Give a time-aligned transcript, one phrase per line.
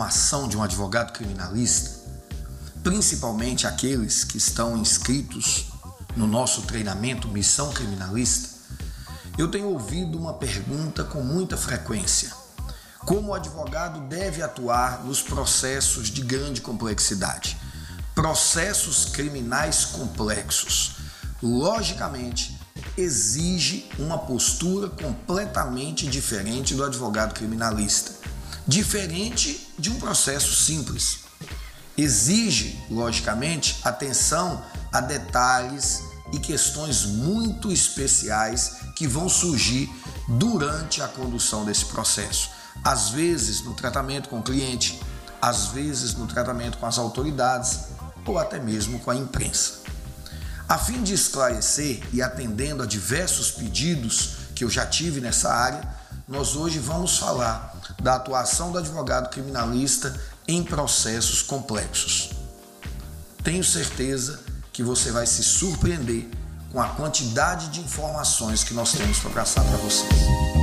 [0.00, 2.00] formação de um advogado criminalista,
[2.82, 5.66] principalmente aqueles que estão inscritos
[6.16, 8.48] no nosso treinamento Missão Criminalista,
[9.36, 12.32] eu tenho ouvido uma pergunta com muita frequência:
[13.00, 17.58] como o advogado deve atuar nos processos de grande complexidade?
[18.14, 20.92] Processos criminais complexos.
[21.42, 22.58] Logicamente,
[22.96, 28.12] exige uma postura completamente diferente do advogado criminalista,
[28.70, 31.24] diferente de um processo simples.
[31.98, 39.90] Exige, logicamente, atenção a detalhes e questões muito especiais que vão surgir
[40.28, 42.50] durante a condução desse processo.
[42.84, 45.00] Às vezes no tratamento com o cliente,
[45.42, 47.80] às vezes no tratamento com as autoridades
[48.24, 49.80] ou até mesmo com a imprensa.
[50.68, 55.82] A fim de esclarecer e atendendo a diversos pedidos que eu já tive nessa área,
[56.28, 57.69] nós hoje vamos falar
[58.02, 60.14] da atuação do advogado criminalista
[60.46, 62.30] em processos complexos.
[63.42, 64.40] Tenho certeza
[64.72, 66.28] que você vai se surpreender
[66.72, 70.59] com a quantidade de informações que nós temos para passar para vocês.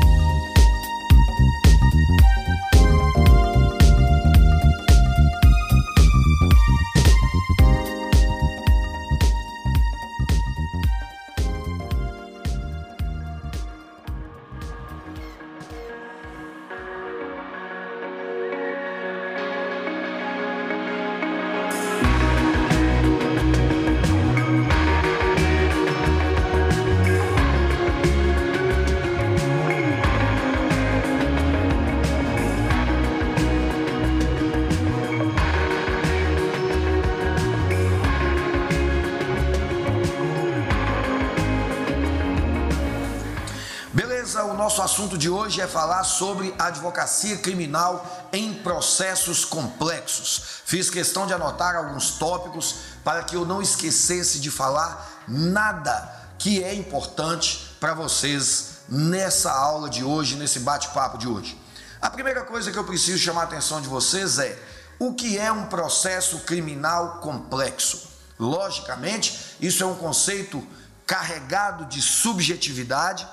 [46.17, 50.61] Sobre advocacia criminal em processos complexos.
[50.66, 56.64] Fiz questão de anotar alguns tópicos para que eu não esquecesse de falar nada que
[56.64, 61.60] é importante para vocês nessa aula de hoje, nesse bate-papo de hoje.
[62.02, 64.58] A primeira coisa que eu preciso chamar a atenção de vocês é
[64.99, 68.08] o que é um processo criminal complexo.
[68.39, 70.66] Logicamente, isso é um conceito
[71.05, 73.28] carregado de subjetividade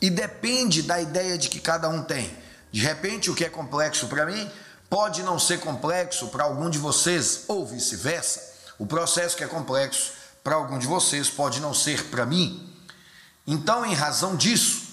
[0.00, 2.36] e depende da ideia de que cada um tem.
[2.70, 4.50] De repente, o que é complexo para mim
[4.88, 8.42] pode não ser complexo para algum de vocês, ou vice-versa.
[8.78, 12.74] O processo que é complexo para algum de vocês pode não ser para mim.
[13.46, 14.88] Então, em razão disso,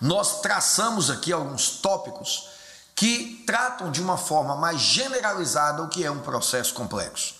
[0.00, 2.48] nós traçamos aqui alguns tópicos
[2.94, 7.34] que tratam de uma forma mais generalizada o que é um processo complexo.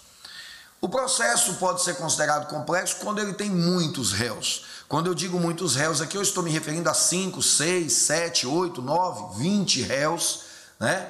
[0.81, 4.65] O processo pode ser considerado complexo quando ele tem muitos réus.
[4.89, 8.81] Quando eu digo muitos réus aqui, eu estou me referindo a 5, 6, 7, 8,
[8.81, 10.45] 9, 20 réus.
[10.81, 11.07] Né?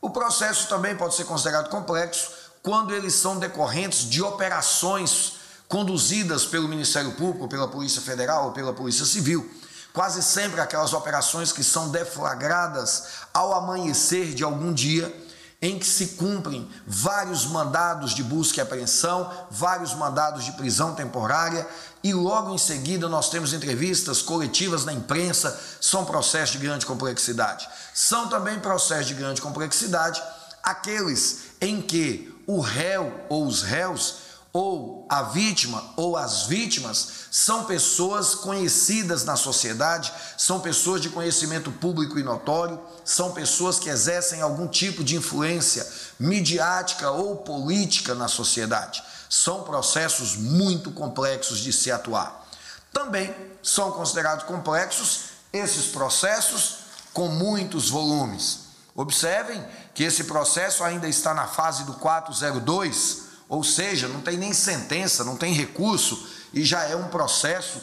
[0.00, 2.30] O processo também pode ser considerado complexo
[2.62, 5.34] quando eles são decorrentes de operações
[5.68, 9.48] conduzidas pelo Ministério Público, pela Polícia Federal ou pela Polícia Civil.
[9.92, 13.04] Quase sempre aquelas operações que são deflagradas
[13.34, 15.14] ao amanhecer de algum dia
[15.62, 21.66] em que se cumprem vários mandados de busca e apreensão, vários mandados de prisão temporária,
[22.02, 27.68] e logo em seguida nós temos entrevistas coletivas na imprensa, são processos de grande complexidade.
[27.92, 30.22] São também processos de grande complexidade
[30.62, 37.64] aqueles em que o réu ou os réus ou a vítima ou as vítimas são
[37.64, 44.40] pessoas conhecidas na sociedade, são pessoas de conhecimento público e notório, são pessoas que exercem
[44.40, 45.86] algum tipo de influência
[46.18, 49.02] midiática ou política na sociedade.
[49.28, 52.48] São processos muito complexos de se atuar.
[52.92, 53.32] Também
[53.62, 56.78] são considerados complexos esses processos
[57.12, 58.70] com muitos volumes.
[58.96, 59.64] Observem
[59.94, 65.24] que esse processo ainda está na fase do 402 ou seja, não tem nem sentença,
[65.24, 66.24] não tem recurso
[66.54, 67.82] e já é um processo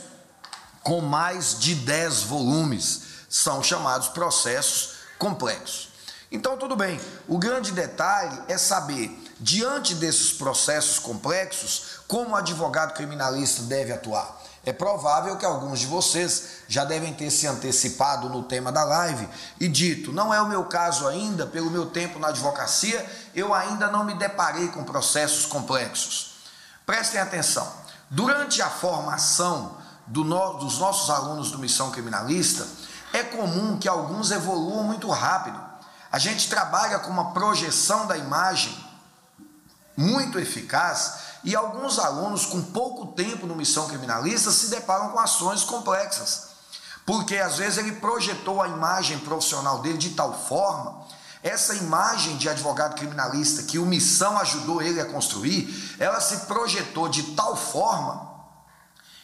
[0.81, 3.01] com mais de 10 volumes.
[3.29, 5.89] São chamados processos complexos.
[6.31, 6.97] Então, tudo bem,
[7.27, 9.11] o grande detalhe é saber,
[9.41, 14.37] diante desses processos complexos, como o advogado criminalista deve atuar.
[14.67, 19.25] É provável que alguns de vocês já devem ter se antecipado no tema da live
[19.61, 23.87] e dito: não é o meu caso ainda, pelo meu tempo na advocacia, eu ainda
[23.87, 26.39] não me deparei com processos complexos.
[26.85, 27.65] Prestem atenção:
[28.09, 32.67] durante a formação do no, dos nossos alunos do Missão Criminalista,
[33.13, 35.57] é comum que alguns evoluam muito rápido.
[36.11, 38.77] A gente trabalha com uma projeção da imagem
[39.95, 45.63] muito eficaz e alguns alunos, com pouco tempo no missão criminalista, se deparam com ações
[45.63, 46.47] complexas.
[47.05, 51.05] porque às vezes ele projetou a imagem profissional dele de tal forma,
[51.41, 57.07] essa imagem de advogado criminalista que o Missão ajudou ele a construir, ela se projetou
[57.07, 58.29] de tal forma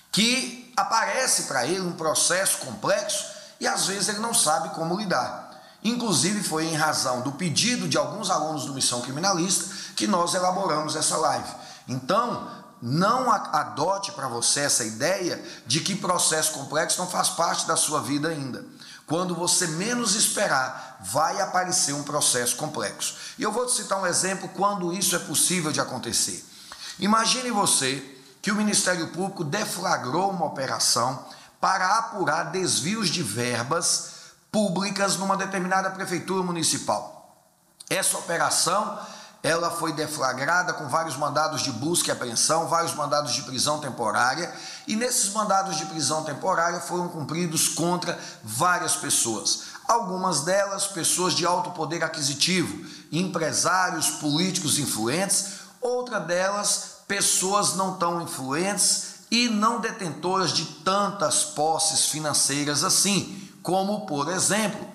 [0.10, 3.26] que aparece para ele um processo complexo
[3.60, 5.62] e às vezes ele não sabe como lidar.
[5.84, 9.66] Inclusive foi em razão do pedido de alguns alunos do Missão Criminalista
[9.98, 11.63] que nós elaboramos essa live.
[11.88, 12.50] Então,
[12.82, 18.02] não adote para você essa ideia de que processo complexo não faz parte da sua
[18.02, 18.66] vida ainda.
[19.06, 23.16] Quando você menos esperar, vai aparecer um processo complexo.
[23.38, 26.46] E eu vou te citar um exemplo quando isso é possível de acontecer.
[27.00, 28.04] Imagine você
[28.42, 31.26] que o Ministério Público deflagrou uma operação
[31.60, 34.12] para apurar desvios de verbas
[34.52, 37.38] públicas numa determinada prefeitura municipal.
[37.90, 39.00] Essa operação
[39.44, 44.50] ela foi deflagrada com vários mandados de busca e apreensão, vários mandados de prisão temporária,
[44.88, 49.64] e nesses mandados de prisão temporária foram cumpridos contra várias pessoas.
[49.86, 58.22] Algumas delas pessoas de alto poder aquisitivo, empresários, políticos influentes, outra delas pessoas não tão
[58.22, 64.93] influentes e não detentoras de tantas posses financeiras assim, como por exemplo,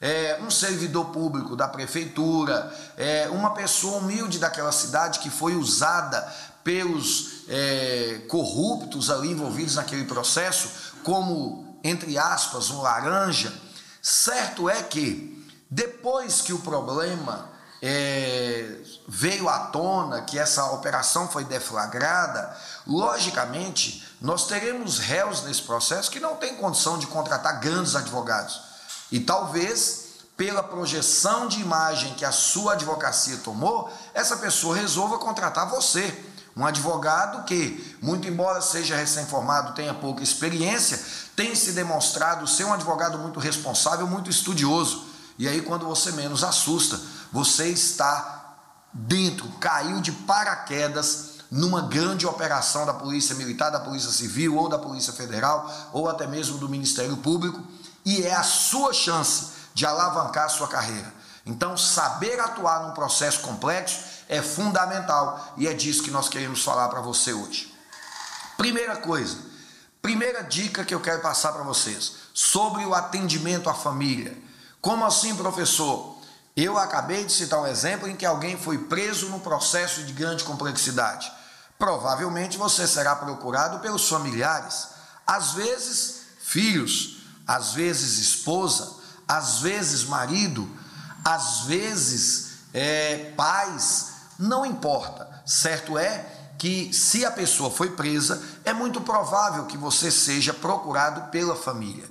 [0.00, 6.20] é, um servidor público da prefeitura, é, uma pessoa humilde daquela cidade que foi usada
[6.64, 13.52] pelos é, corruptos ali envolvidos naquele processo, como, entre aspas, um laranja.
[14.00, 17.50] Certo é que, depois que o problema
[17.82, 18.76] é,
[19.06, 22.56] veio à tona, que essa operação foi deflagrada,
[22.86, 28.69] logicamente nós teremos réus nesse processo que não têm condição de contratar grandes advogados.
[29.10, 35.68] E talvez, pela projeção de imagem que a sua advocacia tomou, essa pessoa resolva contratar
[35.68, 36.24] você.
[36.56, 41.00] Um advogado que, muito embora seja recém-formado, tenha pouca experiência,
[41.36, 45.06] tem se demonstrado ser um advogado muito responsável, muito estudioso.
[45.38, 47.00] E aí, quando você menos assusta,
[47.32, 48.56] você está
[48.92, 54.78] dentro, caiu de paraquedas numa grande operação da Polícia Militar, da Polícia Civil ou da
[54.78, 57.60] Polícia Federal ou até mesmo do Ministério Público
[58.04, 61.12] e é a sua chance de alavancar a sua carreira.
[61.44, 63.98] Então, saber atuar num processo complexo
[64.28, 67.74] é fundamental e é disso que nós queremos falar para você hoje.
[68.56, 69.38] Primeira coisa,
[70.02, 74.36] primeira dica que eu quero passar para vocês sobre o atendimento à família.
[74.80, 76.18] Como assim, professor?
[76.56, 80.44] Eu acabei de citar um exemplo em que alguém foi preso num processo de grande
[80.44, 81.32] complexidade.
[81.78, 84.88] Provavelmente você será procurado pelos familiares,
[85.26, 87.19] às vezes filhos,
[87.50, 88.94] às vezes esposa,
[89.26, 90.70] às vezes marido,
[91.24, 95.42] às vezes é, pais, não importa.
[95.44, 101.28] Certo é que se a pessoa foi presa, é muito provável que você seja procurado
[101.32, 102.08] pela família.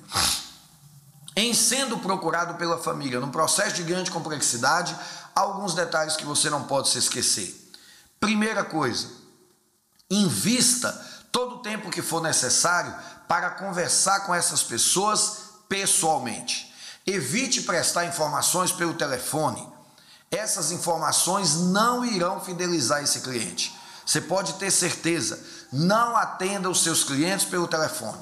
[1.37, 4.93] Em sendo procurado pela família, num processo de grande complexidade,
[5.33, 7.71] alguns detalhes que você não pode se esquecer.
[8.19, 9.07] Primeira coisa,
[10.11, 10.91] invista
[11.31, 12.93] todo o tempo que for necessário
[13.29, 16.73] para conversar com essas pessoas pessoalmente.
[17.05, 19.71] Evite prestar informações pelo telefone.
[20.31, 23.71] Essas informações não irão fidelizar esse cliente.
[24.03, 25.39] Você pode ter certeza.
[25.71, 28.17] Não atenda os seus clientes pelo telefone.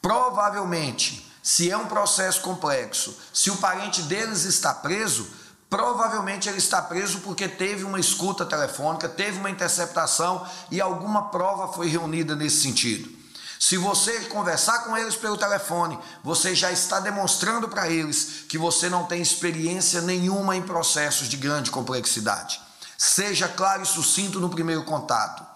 [0.00, 5.28] Provavelmente, se é um processo complexo, se o parente deles está preso,
[5.68, 11.70] provavelmente ele está preso porque teve uma escuta telefônica, teve uma interceptação e alguma prova
[11.70, 13.21] foi reunida nesse sentido.
[13.62, 18.90] Se você conversar com eles pelo telefone, você já está demonstrando para eles que você
[18.90, 22.60] não tem experiência nenhuma em processos de grande complexidade.
[22.98, 25.46] Seja claro e sucinto no primeiro contato.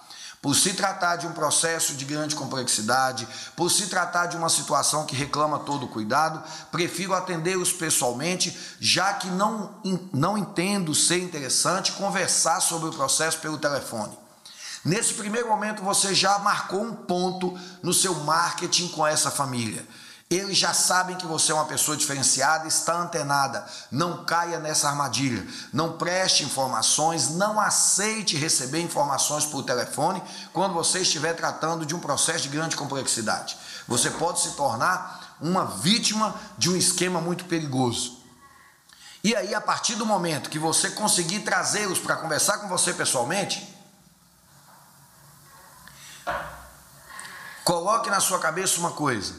[0.41, 5.05] Por se tratar de um processo de grande complexidade, por se tratar de uma situação
[5.05, 9.81] que reclama todo cuidado, prefiro atendê-los pessoalmente, já que não,
[10.13, 14.25] não entendo ser interessante conversar sobre o processo pelo telefone.
[14.87, 19.85] Nesse primeiro momento, você já marcou um ponto no seu marketing com essa família.
[20.31, 23.66] Eles já sabem que você é uma pessoa diferenciada, está antenada.
[23.90, 25.45] Não caia nessa armadilha.
[25.73, 31.99] Não preste informações, não aceite receber informações por telefone quando você estiver tratando de um
[31.99, 33.57] processo de grande complexidade.
[33.88, 38.21] Você pode se tornar uma vítima de um esquema muito perigoso.
[39.25, 43.75] E aí, a partir do momento que você conseguir trazê-los para conversar com você pessoalmente,
[47.67, 49.35] Coloque na sua cabeça uma coisa: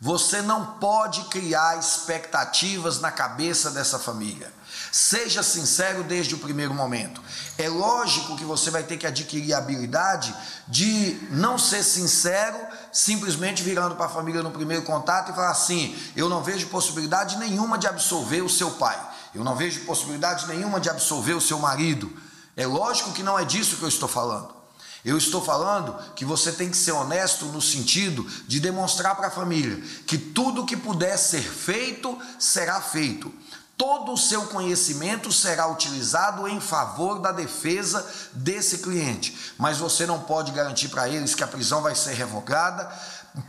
[0.00, 4.52] você não pode criar expectativas na cabeça dessa família.
[4.90, 7.22] Seja sincero desde o primeiro momento.
[7.56, 10.34] É lógico que você vai ter que adquirir a habilidade
[10.66, 12.58] de não ser sincero
[12.92, 17.38] simplesmente virando para a família no primeiro contato e falar assim: eu não vejo possibilidade
[17.38, 19.00] nenhuma de absolver o seu pai,
[19.32, 22.12] eu não vejo possibilidade nenhuma de absolver o seu marido.
[22.56, 24.57] É lógico que não é disso que eu estou falando.
[25.04, 29.30] Eu estou falando que você tem que ser honesto no sentido de demonstrar para a
[29.30, 33.32] família que tudo que puder ser feito será feito.
[33.76, 40.18] Todo o seu conhecimento será utilizado em favor da defesa desse cliente, mas você não
[40.20, 42.90] pode garantir para eles que a prisão vai ser revogada,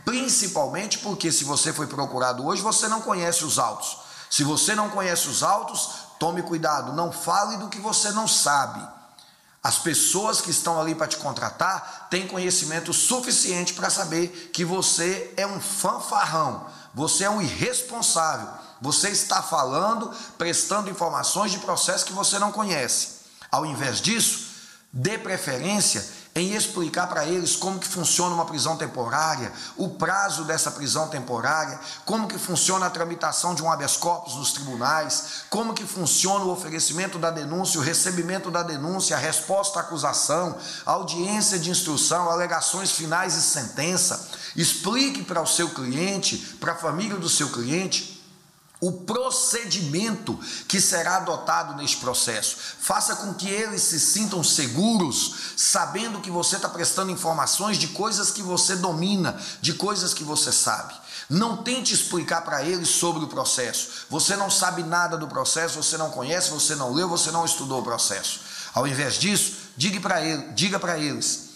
[0.04, 3.98] principalmente porque se você foi procurado hoje, você não conhece os autos.
[4.30, 5.90] Se você não conhece os autos,
[6.20, 8.99] tome cuidado, não fale do que você não sabe.
[9.62, 15.34] As pessoas que estão ali para te contratar têm conhecimento suficiente para saber que você
[15.36, 18.48] é um fanfarrão, você é um irresponsável,
[18.80, 23.20] você está falando, prestando informações de processo que você não conhece.
[23.50, 24.48] Ao invés disso,
[24.90, 30.70] dê preferência em explicar para eles como que funciona uma prisão temporária, o prazo dessa
[30.70, 35.84] prisão temporária, como que funciona a tramitação de um habeas corpus nos tribunais, como que
[35.84, 40.56] funciona o oferecimento da denúncia, o recebimento da denúncia, a resposta à acusação,
[40.86, 44.28] a audiência de instrução, alegações finais e sentença.
[44.54, 48.19] Explique para o seu cliente, para a família do seu cliente,
[48.80, 52.56] o procedimento que será adotado neste processo.
[52.80, 58.30] Faça com que eles se sintam seguros, sabendo que você está prestando informações de coisas
[58.30, 60.94] que você domina, de coisas que você sabe.
[61.28, 64.06] Não tente explicar para eles sobre o processo.
[64.08, 67.80] Você não sabe nada do processo, você não conhece, você não leu, você não estudou
[67.80, 68.40] o processo.
[68.72, 71.49] Ao invés disso, diga para ele, diga para eles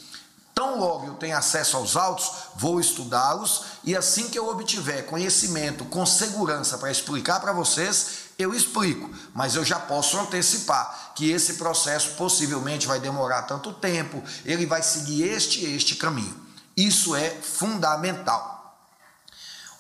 [0.55, 5.85] Tão logo eu tenho acesso aos autos, vou estudá-los e assim que eu obtiver conhecimento
[5.87, 11.55] com segurança para explicar para vocês, eu explico, mas eu já posso antecipar que esse
[11.55, 16.41] processo possivelmente vai demorar tanto tempo, ele vai seguir este este caminho.
[16.77, 18.79] Isso é fundamental.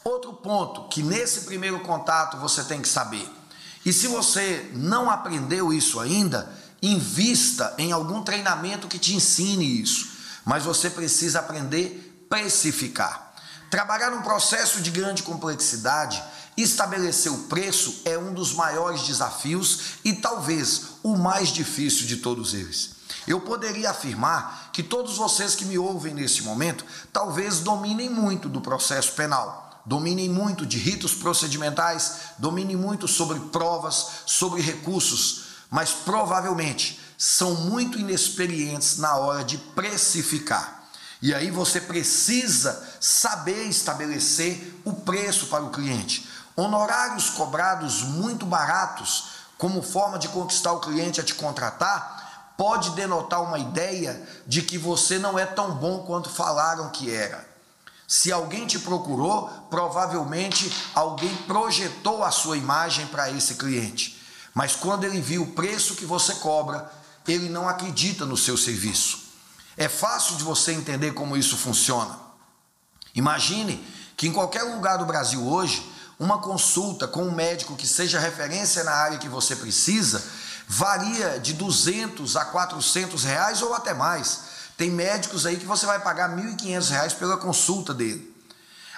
[0.04, 3.31] Outro ponto que nesse primeiro contato você tem que saber,
[3.87, 6.52] e se você não aprendeu isso ainda,
[6.83, 10.13] invista em algum treinamento que te ensine isso
[10.45, 13.35] mas você precisa aprender a precificar.
[13.71, 16.23] Trabalhar num processo de grande complexidade,
[16.57, 22.55] estabelecer o preço é um dos maiores desafios e talvez o mais difícil de todos
[22.55, 22.95] eles.
[23.27, 28.61] Eu poderia afirmar que todos vocês que me ouvem nesse momento talvez dominem muito do
[28.61, 37.01] processo penal, dominem muito de ritos procedimentais, dominem muito sobre provas, sobre recursos, mas provavelmente
[37.26, 40.85] são muito inexperientes na hora de precificar.
[41.23, 46.28] E aí você precisa saber estabelecer o preço para o cliente.
[46.54, 53.43] Honorários cobrados muito baratos, como forma de conquistar o cliente a te contratar, pode denotar
[53.43, 57.49] uma ideia de que você não é tão bom quanto falaram que era.
[58.07, 64.23] Se alguém te procurou, provavelmente alguém projetou a sua imagem para esse cliente.
[64.52, 67.02] Mas quando ele viu o preço que você cobra,
[67.33, 69.25] ele não acredita no seu serviço.
[69.76, 72.19] É fácil de você entender como isso funciona.
[73.14, 73.85] Imagine
[74.16, 78.85] que em qualquer lugar do Brasil hoje, uma consulta com um médico que seja referência
[78.85, 80.23] na área que você precisa
[80.66, 84.40] varia de 200 a 400 reais ou até mais.
[84.76, 88.34] Tem médicos aí que você vai pagar 1.500 reais pela consulta dele.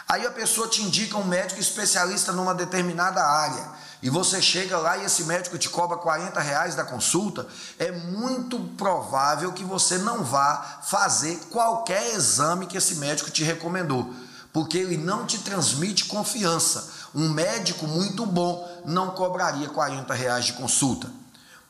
[0.08, 3.68] Aí a pessoa te indica um médico especialista numa determinada área
[4.00, 7.46] e você chega lá e esse médico te cobra 40 reais da consulta,
[7.76, 14.14] é muito provável que você não vá fazer qualquer exame que esse médico te recomendou,
[14.52, 16.88] porque ele não te transmite confiança.
[17.12, 21.10] Um médico muito bom não cobraria 40 reais de consulta.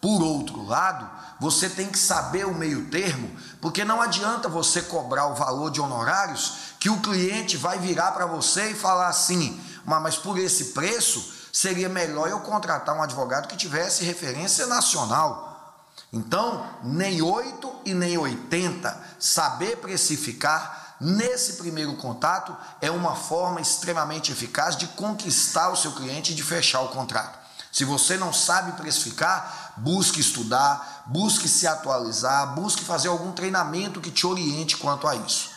[0.07, 1.11] Por outro lado,
[1.41, 3.29] você tem que saber o meio termo,
[3.61, 8.25] porque não adianta você cobrar o valor de honorários que o cliente vai virar para
[8.25, 13.57] você e falar assim, mas por esse preço seria melhor eu contratar um advogado que
[13.57, 15.85] tivesse referência nacional.
[16.13, 24.31] Então, nem 8 e nem 80, saber precificar nesse primeiro contato é uma forma extremamente
[24.31, 27.45] eficaz de conquistar o seu cliente e de fechar o contrato.
[27.77, 34.11] Se você não sabe precificar, busque estudar, busque se atualizar, busque fazer algum treinamento que
[34.11, 35.51] te oriente quanto a isso.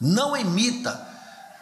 [0.00, 1.06] Não emita,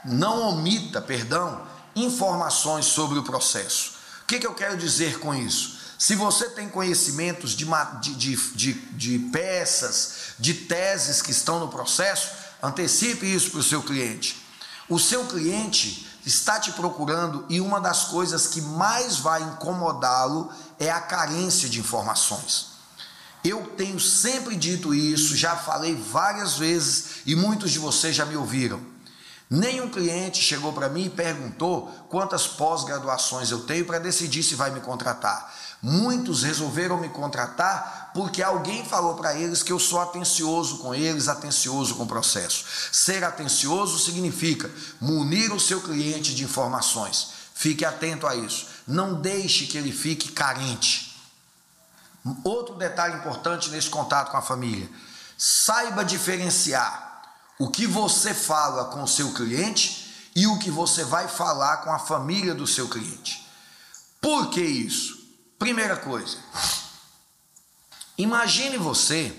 [0.05, 1.63] não omita, perdão,
[1.95, 3.95] informações sobre o processo.
[4.23, 5.79] O que, que eu quero dizer com isso?
[5.99, 7.67] Se você tem conhecimentos de,
[8.01, 12.31] de, de, de, peças, de teses que estão no processo,
[12.63, 14.45] antecipe isso para o seu cliente.
[14.89, 20.91] O seu cliente está te procurando e uma das coisas que mais vai incomodá-lo é
[20.91, 22.75] a carência de informações.
[23.45, 28.37] Eu tenho sempre dito isso, já falei várias vezes e muitos de vocês já me
[28.37, 28.81] ouviram.
[29.51, 34.71] Nenhum cliente chegou para mim e perguntou quantas pós-graduações eu tenho para decidir se vai
[34.71, 35.55] me contratar.
[35.83, 41.29] Muitos resolveram me contratar porque alguém falou para eles que eu sou atencioso com eles,
[41.29, 42.65] atencioso com o processo.
[42.91, 47.44] Ser atencioso significa munir o seu cliente de informações.
[47.65, 48.67] Fique atento a isso.
[48.87, 51.19] Não deixe que ele fique carente.
[52.45, 54.87] Outro detalhe importante nesse contato com a família:
[55.39, 57.23] saiba diferenciar
[57.59, 61.91] o que você fala com o seu cliente e o que você vai falar com
[61.91, 63.49] a família do seu cliente.
[64.21, 65.27] Por que isso?
[65.59, 66.37] Primeira coisa,
[68.19, 69.35] imagine você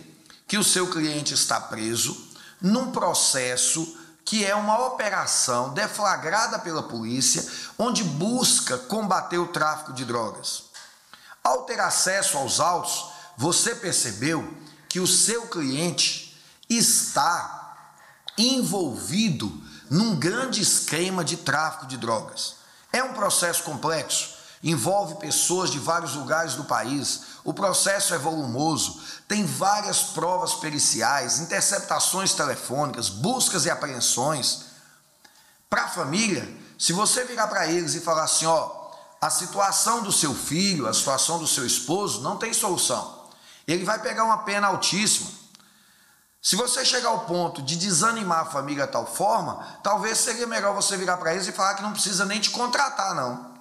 [0.47, 2.27] que o seu cliente está preso
[2.59, 10.03] num processo que é uma operação deflagrada pela polícia, onde busca combater o tráfico de
[10.03, 10.63] drogas.
[11.43, 14.51] Ao ter acesso aos autos, você percebeu
[14.89, 16.35] que o seu cliente
[16.67, 17.93] está
[18.35, 22.55] envolvido num grande esquema de tráfico de drogas.
[22.91, 24.34] É um processo complexo
[24.65, 27.21] envolve pessoas de vários lugares do país.
[27.43, 34.65] O processo é volumoso, tem várias provas periciais, interceptações telefônicas, buscas e apreensões.
[35.69, 38.89] Para a família, se você virar para eles e falar assim: ó,
[39.21, 43.23] a situação do seu filho, a situação do seu esposo não tem solução.
[43.67, 45.29] Ele vai pegar uma pena altíssima.
[46.41, 50.75] Se você chegar ao ponto de desanimar a família de tal forma, talvez seria melhor
[50.75, 53.54] você virar para eles e falar que não precisa nem te contratar, não.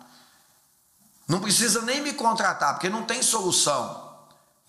[1.27, 4.03] Não precisa nem me contratar, porque não tem solução.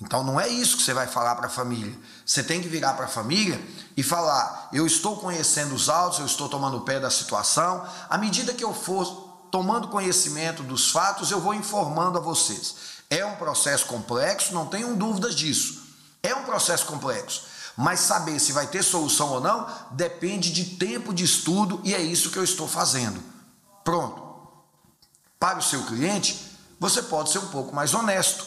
[0.01, 1.97] Então não é isso que você vai falar para a família.
[2.25, 3.61] Você tem que virar para a família
[3.95, 7.85] e falar: eu estou conhecendo os autos, eu estou tomando pé da situação.
[8.09, 9.05] À medida que eu for
[9.51, 12.75] tomando conhecimento dos fatos, eu vou informando a vocês.
[13.09, 15.83] É um processo complexo, não tenham dúvidas disso.
[16.21, 17.43] É um processo complexo.
[17.77, 22.01] Mas saber se vai ter solução ou não depende de tempo de estudo e é
[22.01, 23.21] isso que eu estou fazendo.
[23.83, 24.25] Pronto
[25.39, 26.44] para o seu cliente,
[26.79, 28.45] você pode ser um pouco mais honesto.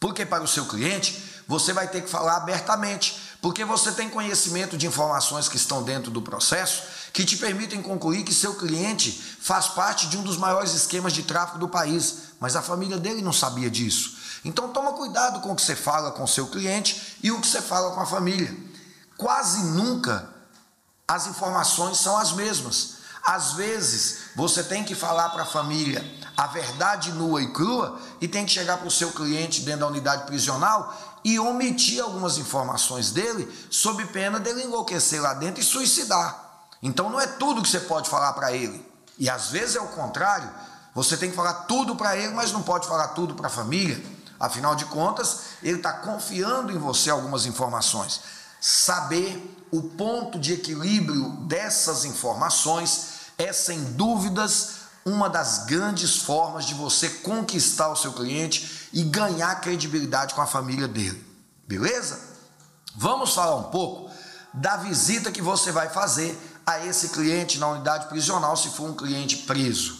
[0.00, 4.76] Porque para o seu cliente, você vai ter que falar abertamente, porque você tem conhecimento
[4.76, 6.82] de informações que estão dentro do processo
[7.12, 11.22] que te permitem concluir que seu cliente faz parte de um dos maiores esquemas de
[11.22, 14.16] tráfico do país, mas a família dele não sabia disso.
[14.44, 17.60] Então toma cuidado com o que você fala com seu cliente e o que você
[17.60, 18.56] fala com a família.
[19.16, 20.28] Quase nunca
[21.06, 22.94] as informações são as mesmas.
[23.22, 26.02] Às vezes, você tem que falar para a família
[26.42, 29.86] a verdade nua e crua e tem que chegar para o seu cliente dentro da
[29.86, 36.66] unidade prisional e omitir algumas informações dele, sob pena dele enlouquecer lá dentro e suicidar.
[36.82, 38.84] Então, não é tudo que você pode falar para ele.
[39.16, 40.50] E às vezes é o contrário.
[40.96, 44.04] Você tem que falar tudo para ele, mas não pode falar tudo para a família.
[44.40, 48.20] Afinal de contas, ele está confiando em você algumas informações.
[48.60, 56.74] Saber o ponto de equilíbrio dessas informações é sem dúvidas uma das grandes formas de
[56.74, 61.24] você conquistar o seu cliente e ganhar credibilidade com a família dele.
[61.66, 62.20] Beleza?
[62.94, 64.10] Vamos falar um pouco
[64.52, 68.94] da visita que você vai fazer a esse cliente na unidade prisional se for um
[68.94, 69.98] cliente preso.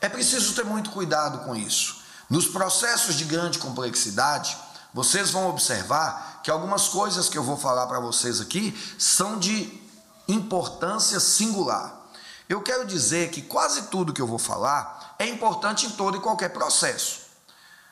[0.00, 2.00] É preciso ter muito cuidado com isso.
[2.28, 4.56] Nos processos de grande complexidade,
[4.94, 9.80] vocês vão observar que algumas coisas que eu vou falar para vocês aqui são de
[10.28, 11.99] importância singular.
[12.50, 16.20] Eu quero dizer que quase tudo que eu vou falar é importante em todo e
[16.20, 17.20] qualquer processo.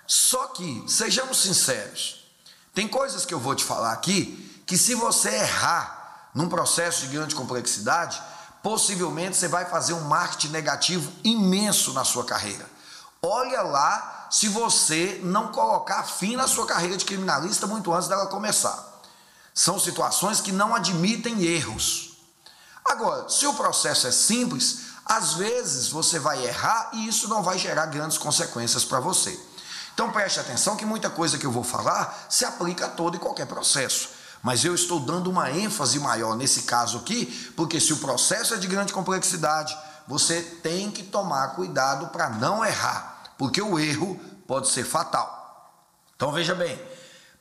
[0.04, 2.28] Só que, sejamos sinceros,
[2.74, 7.14] tem coisas que eu vou te falar aqui que se você errar num processo de
[7.14, 8.20] grande complexidade,
[8.60, 12.68] possivelmente você vai fazer um marketing negativo imenso na sua carreira.
[13.22, 18.26] Olha lá se você não colocar fim na sua carreira de criminalista muito antes dela
[18.26, 19.02] começar.
[19.54, 22.07] São situações que não admitem erros.
[22.88, 27.58] Agora, se o processo é simples, às vezes você vai errar e isso não vai
[27.58, 29.38] gerar grandes consequências para você.
[29.92, 33.18] Então preste atenção que muita coisa que eu vou falar se aplica a todo e
[33.20, 34.10] qualquer processo.
[34.42, 38.56] Mas eu estou dando uma ênfase maior nesse caso aqui, porque se o processo é
[38.56, 44.68] de grande complexidade, você tem que tomar cuidado para não errar, porque o erro pode
[44.68, 45.74] ser fatal.
[46.14, 46.80] Então veja bem,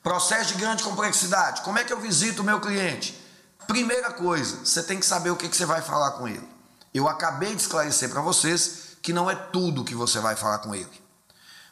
[0.01, 3.26] processo de grande complexidade, como é que eu visito o meu cliente?
[3.67, 6.47] Primeira coisa, você tem que saber o que, que você vai falar com ele.
[6.93, 10.73] Eu acabei de esclarecer para vocês que não é tudo que você vai falar com
[10.73, 10.89] ele.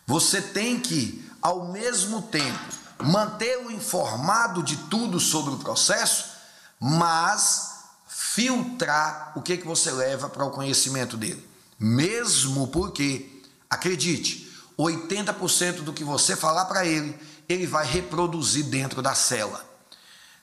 [0.06, 2.60] Você tem que, ao mesmo tempo,
[3.02, 6.26] mantê-lo informado de tudo sobre o processo,
[6.80, 7.76] mas
[8.08, 11.50] filtrar o que, que você leva para o conhecimento dele.
[11.80, 19.16] Mesmo porque, acredite, 80% do que você falar para ele, ele vai reproduzir dentro da
[19.16, 19.75] cela.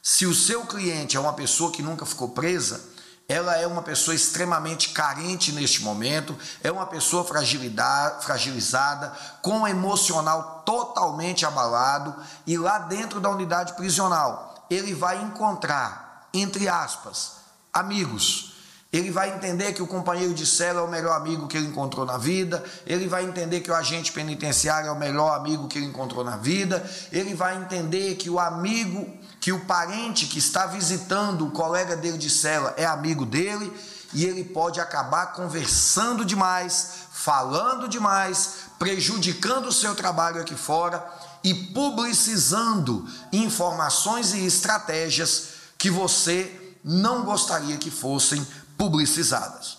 [0.03, 2.81] Se o seu cliente é uma pessoa que nunca ficou presa,
[3.29, 10.65] ela é uma pessoa extremamente carente neste momento, é uma pessoa fragilizada, com o emocional
[10.67, 17.35] totalmente abalado, e lá dentro da unidade prisional, ele vai encontrar, entre aspas,
[17.73, 18.55] amigos.
[18.93, 22.05] Ele vai entender que o companheiro de cela é o melhor amigo que ele encontrou
[22.05, 25.87] na vida, ele vai entender que o agente penitenciário é o melhor amigo que ele
[25.87, 31.45] encontrou na vida, ele vai entender que o amigo que o parente que está visitando
[31.45, 33.77] o colega dele de cela é amigo dele
[34.13, 41.05] e ele pode acabar conversando demais, falando demais, prejudicando o seu trabalho aqui fora
[41.43, 48.47] e publicizando informações e estratégias que você não gostaria que fossem
[48.79, 49.77] publicizadas.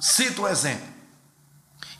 [0.00, 0.86] Cito um exemplo.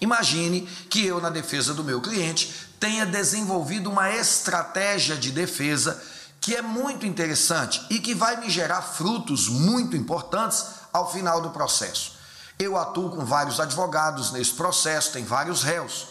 [0.00, 6.00] Imagine que eu, na defesa do meu cliente, tenha desenvolvido uma estratégia de defesa
[6.42, 11.50] que é muito interessante e que vai me gerar frutos muito importantes ao final do
[11.50, 12.16] processo.
[12.58, 16.08] Eu atuo com vários advogados nesse processo, tem vários réus.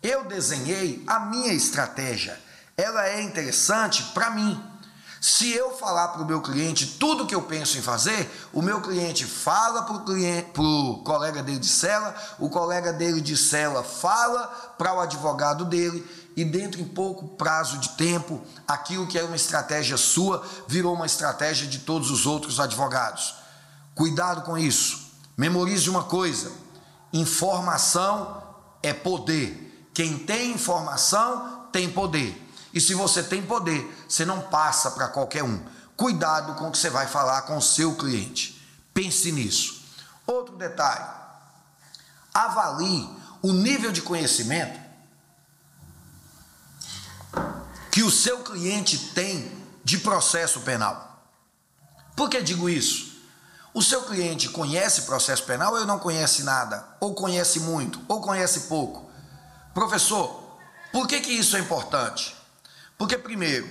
[0.00, 2.40] Eu desenhei a minha estratégia.
[2.76, 4.72] Ela é interessante para mim.
[5.20, 8.80] Se eu falar para o meu cliente tudo que eu penso em fazer, o meu
[8.80, 14.94] cliente fala para o colega dele de cela, o colega dele de cela fala para
[14.94, 16.04] o advogado dele,
[16.36, 21.06] e dentro em pouco prazo de tempo, aquilo que era uma estratégia sua virou uma
[21.06, 23.34] estratégia de todos os outros advogados.
[23.94, 25.12] Cuidado com isso.
[25.36, 26.52] Memorize uma coisa:
[27.12, 28.42] informação
[28.82, 29.90] é poder.
[29.92, 32.38] Quem tem informação tem poder.
[32.72, 35.62] E se você tem poder, você não passa para qualquer um.
[35.96, 38.60] Cuidado com o que você vai falar com o seu cliente.
[38.94, 39.82] Pense nisso.
[40.26, 41.04] Outro detalhe:
[42.32, 43.08] avalie
[43.42, 44.81] o nível de conhecimento
[47.92, 49.52] que o seu cliente tem
[49.84, 51.28] de processo penal.
[52.16, 53.12] Por que digo isso?
[53.74, 56.88] O seu cliente conhece processo penal ou não conhece nada?
[56.98, 58.00] Ou conhece muito?
[58.08, 59.10] Ou conhece pouco?
[59.74, 60.58] Professor,
[60.90, 62.34] por que, que isso é importante?
[62.96, 63.68] Porque, primeiro,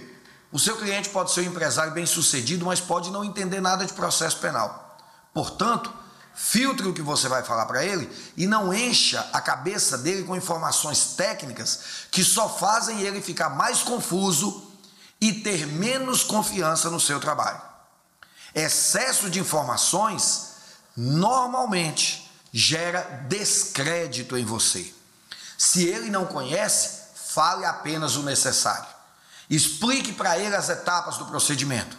[0.51, 3.93] o seu cliente pode ser um empresário bem sucedido, mas pode não entender nada de
[3.93, 4.99] processo penal.
[5.33, 5.91] Portanto,
[6.33, 10.35] Filtre o que você vai falar para ele e não encha a cabeça dele com
[10.35, 14.71] informações técnicas que só fazem ele ficar mais confuso
[15.19, 17.61] e ter menos confiança no seu trabalho.
[18.55, 20.51] Excesso de informações
[20.95, 24.93] normalmente gera descrédito em você.
[25.57, 28.87] Se ele não conhece, fale apenas o necessário.
[29.49, 31.97] Explique para ele as etapas do procedimento.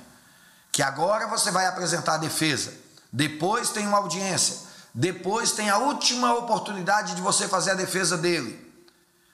[0.71, 2.82] Que agora você vai apresentar a defesa
[3.13, 4.57] depois tem uma audiência,
[4.95, 8.59] depois tem a última oportunidade de você fazer a defesa dele,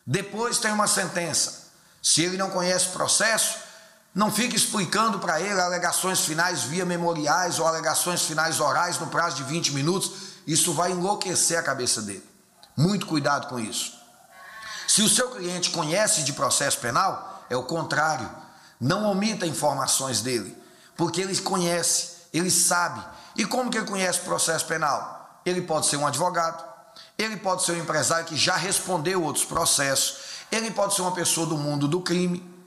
[0.07, 1.69] depois tem uma sentença.
[2.03, 3.59] Se ele não conhece o processo,
[4.15, 9.37] não fique explicando para ele alegações finais via memoriais ou alegações finais orais no prazo
[9.37, 10.13] de 20 minutos,
[10.47, 12.27] isso vai enlouquecer a cabeça dele.
[12.77, 13.99] Muito cuidado com isso.
[14.87, 18.29] Se o seu cliente conhece de processo penal, é o contrário.
[18.81, 20.57] Não omita informações dele,
[20.97, 23.05] porque ele conhece, ele sabe,
[23.39, 25.41] e como que ele conhece o processo penal?
[25.47, 26.65] Ele pode ser um advogado,
[27.17, 30.17] ele pode ser um empresário que já respondeu outros processos,
[30.51, 32.59] ele pode ser uma pessoa do mundo do crime,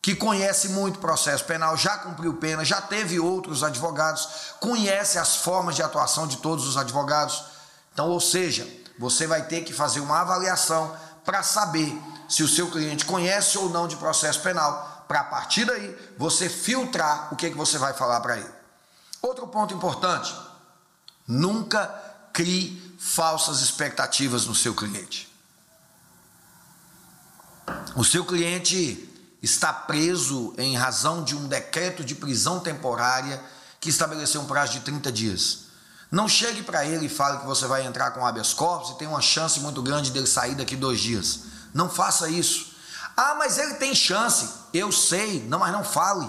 [0.00, 5.74] que conhece muito processo penal, já cumpriu pena, já teve outros advogados, conhece as formas
[5.74, 7.44] de atuação de todos os advogados.
[7.92, 8.66] Então, ou seja,
[8.96, 11.92] você vai ter que fazer uma avaliação para saber
[12.28, 16.48] se o seu cliente conhece ou não de processo penal, para a partir daí você
[16.48, 18.59] filtrar o que, que você vai falar para ele.
[19.22, 20.34] Outro ponto importante:
[21.26, 21.86] nunca
[22.32, 25.28] crie falsas expectativas no seu cliente.
[27.96, 29.08] O seu cliente
[29.42, 33.42] está preso em razão de um decreto de prisão temporária
[33.80, 35.70] que estabeleceu um prazo de 30 dias.
[36.10, 39.06] Não chegue para ele e fale que você vai entrar com habeas corpus e tem
[39.06, 41.40] uma chance muito grande dele sair daqui dois dias.
[41.72, 42.74] Não faça isso.
[43.16, 44.48] Ah, mas ele tem chance.
[44.74, 46.28] Eu sei, não, mas não fale.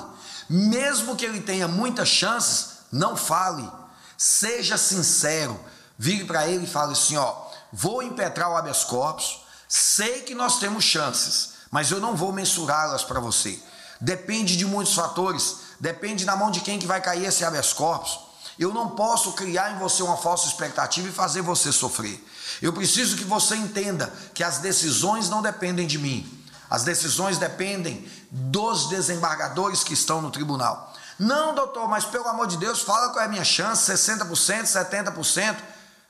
[0.49, 3.69] Mesmo que ele tenha muitas chances, não fale,
[4.17, 5.59] seja sincero.
[5.97, 7.33] Vire para ele e fale assim: ó,
[7.71, 13.03] vou impetrar o habeas corpus, sei que nós temos chances, mas eu não vou mensurá-las
[13.03, 13.59] para você.
[13.99, 18.19] Depende de muitos fatores, depende na mão de quem que vai cair esse habeas corpus.
[18.57, 22.23] Eu não posso criar em você uma falsa expectativa e fazer você sofrer.
[22.61, 26.39] Eu preciso que você entenda que as decisões não dependem de mim.
[26.69, 30.90] As decisões dependem dos desembargadores que estão no tribunal.
[31.21, 35.55] Não, doutor, mas pelo amor de Deus, fala qual é a minha chance, 60%, 70%.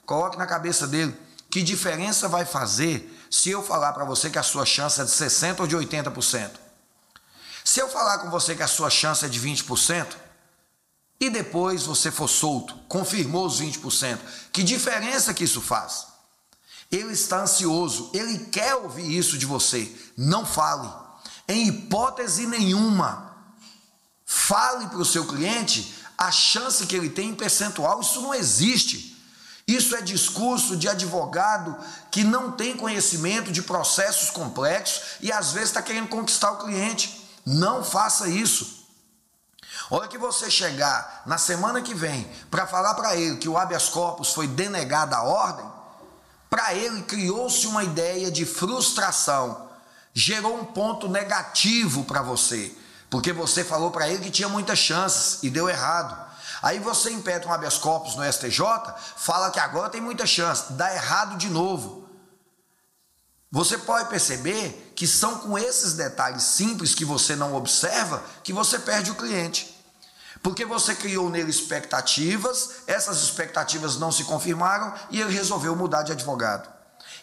[0.06, 1.13] Coloque na cabeça dele.
[1.50, 5.12] Que diferença vai fazer se eu falar para você que a sua chance é de
[5.12, 6.52] 60% ou de 80%?
[7.62, 10.15] Se eu falar com você que a sua chance é de 20%,
[11.19, 14.17] e depois você for solto, confirmou os 20%.
[14.54, 16.08] Que diferença que isso faz?
[16.89, 19.93] Ele está ansioso, ele quer ouvir isso de você.
[20.15, 20.89] Não fale.
[21.50, 23.31] Em hipótese nenhuma,
[24.34, 28.00] fale para o seu cliente a chance que ele tem em percentual.
[28.00, 29.22] Isso não existe.
[29.67, 31.78] Isso é discurso de advogado
[32.10, 37.30] que não tem conhecimento de processos complexos e às vezes está querendo conquistar o cliente.
[37.46, 38.88] Não faça isso.
[39.89, 43.89] Hora que você chegar na semana que vem para falar para ele que o habeas
[43.89, 45.65] corpus foi denegado a ordem,
[46.50, 49.70] para ele criou-se uma ideia de frustração,
[50.13, 52.74] gerou um ponto negativo para você,
[53.12, 56.17] porque você falou para ele que tinha muitas chances e deu errado.
[56.62, 58.62] Aí você impede um habeas corpus no STJ,
[59.17, 62.08] fala que agora tem muita chance, dá errado de novo.
[63.52, 68.80] Você pode perceber que são com esses detalhes simples que você não observa que você
[68.80, 69.78] perde o cliente.
[70.41, 76.13] Porque você criou nele expectativas, essas expectativas não se confirmaram e ele resolveu mudar de
[76.13, 76.69] advogado.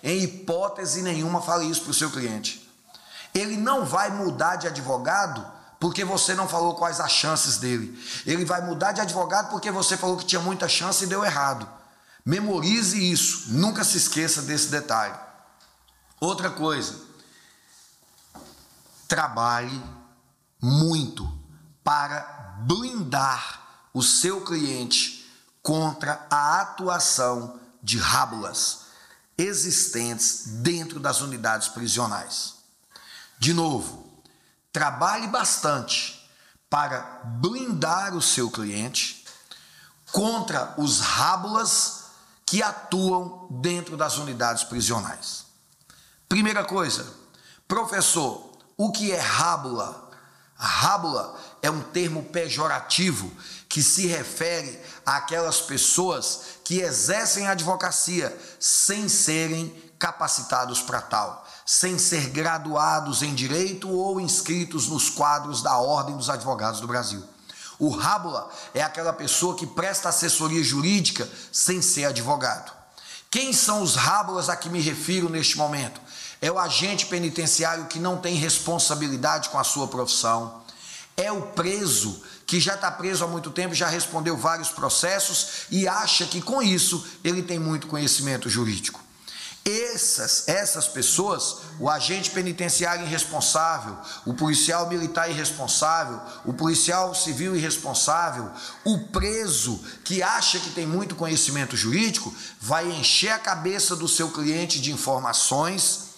[0.02, 2.70] Em hipótese nenhuma, fale isso para o seu cliente.
[3.34, 7.98] Ele não vai mudar de advogado porque você não falou quais as chances dele.
[8.26, 11.68] Ele vai mudar de advogado porque você falou que tinha muita chance e deu errado.
[12.24, 15.14] Memorize isso, nunca se esqueça desse detalhe.
[16.20, 17.00] Outra coisa,
[19.06, 19.82] trabalhe
[20.60, 21.26] muito
[21.84, 25.26] para blindar o seu cliente
[25.62, 28.88] contra a atuação de rábulas
[29.36, 32.54] existentes dentro das unidades prisionais.
[33.38, 34.07] De novo,
[34.72, 36.18] Trabalhe bastante
[36.68, 39.24] para blindar o seu cliente
[40.12, 42.04] contra os rábulas
[42.44, 45.46] que atuam dentro das unidades prisionais.
[46.28, 47.06] Primeira coisa,
[47.66, 50.10] professor, o que é rábula?
[50.54, 53.30] Rábula é um termo pejorativo
[53.68, 62.30] que se refere àquelas pessoas que exercem advocacia sem serem capacitados para tal sem ser
[62.30, 67.22] graduados em direito ou inscritos nos quadros da Ordem dos Advogados do Brasil.
[67.78, 72.72] O rábula é aquela pessoa que presta assessoria jurídica sem ser advogado.
[73.30, 76.00] Quem são os rábulas a que me refiro neste momento?
[76.40, 80.62] É o agente penitenciário que não tem responsabilidade com a sua profissão.
[81.18, 85.86] É o preso que já está preso há muito tempo, já respondeu vários processos e
[85.86, 89.06] acha que com isso ele tem muito conhecimento jurídico.
[89.64, 98.50] Essas, essas pessoas, o agente penitenciário irresponsável, o policial militar irresponsável, o policial civil irresponsável,
[98.84, 104.30] o preso que acha que tem muito conhecimento jurídico, vai encher a cabeça do seu
[104.30, 106.08] cliente de informações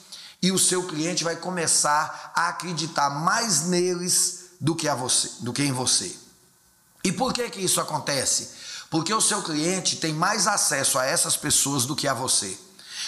[0.42, 5.52] e o seu cliente vai começar a acreditar mais neles do que, a você, do
[5.52, 6.14] que em você.
[7.02, 8.50] E por que, que isso acontece?
[8.90, 12.58] Porque o seu cliente tem mais acesso a essas pessoas do que a você.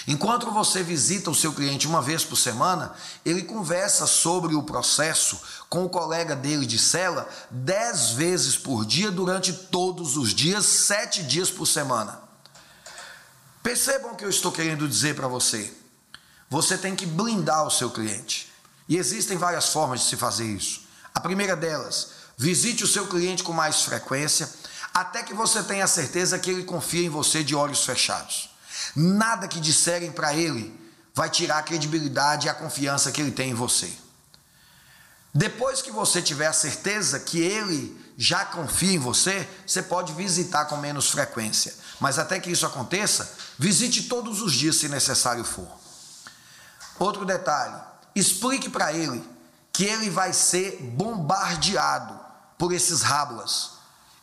[0.06, 2.92] Enquanto você visita o seu cliente uma vez por semana,
[3.24, 9.10] ele conversa sobre o processo com o colega dele de cela dez vezes por dia
[9.10, 12.20] durante todos os dias, sete dias por semana.
[13.62, 15.72] Percebam o que eu estou querendo dizer para você.
[16.50, 18.52] Você tem que blindar o seu cliente.
[18.88, 20.82] E existem várias formas de se fazer isso.
[21.14, 24.50] A primeira delas, visite o seu cliente com mais frequência,
[24.92, 28.51] até que você tenha certeza que ele confia em você de olhos fechados.
[28.94, 30.78] Nada que disserem para ele
[31.14, 33.92] vai tirar a credibilidade e a confiança que ele tem em você.
[35.34, 40.66] Depois que você tiver a certeza que ele já confia em você, você pode visitar
[40.66, 41.74] com menos frequência.
[41.98, 45.68] Mas até que isso aconteça, visite todos os dias se necessário for.
[46.98, 47.80] Outro detalhe:
[48.14, 49.26] explique para ele
[49.72, 52.20] que ele vai ser bombardeado
[52.58, 53.70] por esses rábulas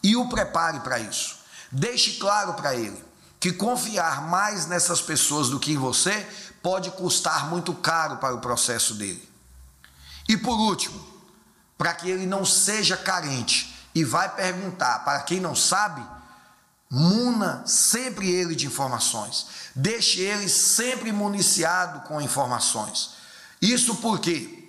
[0.03, 1.39] e o prepare para isso.
[1.71, 3.08] Deixe claro para ele
[3.39, 6.27] que confiar mais nessas pessoas do que em você
[6.61, 9.27] pode custar muito caro para o processo dele.
[10.27, 11.07] E por último,
[11.77, 16.05] para que ele não seja carente e vai perguntar para quem não sabe,
[16.89, 19.47] muna sempre ele de informações.
[19.73, 23.11] Deixe ele sempre municiado com informações.
[23.61, 24.67] Isso porque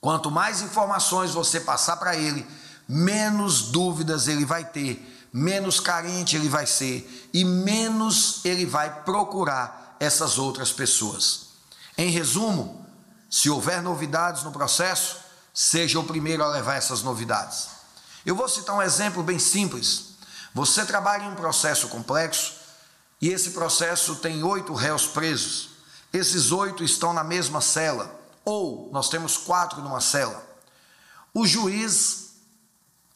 [0.00, 2.46] quanto mais informações você passar para ele,
[2.88, 9.96] menos dúvidas ele vai ter menos carente ele vai ser e menos ele vai procurar
[10.00, 11.50] essas outras pessoas.
[11.96, 12.86] Em resumo,
[13.28, 15.18] se houver novidades no processo,
[15.54, 17.68] seja o primeiro a levar essas novidades.
[18.24, 20.14] Eu vou citar um exemplo bem simples.
[20.54, 22.54] Você trabalha em um processo complexo
[23.20, 25.70] e esse processo tem oito réus presos.
[26.12, 30.44] Esses oito estão na mesma cela, ou nós temos quatro numa cela.
[31.32, 32.30] O juiz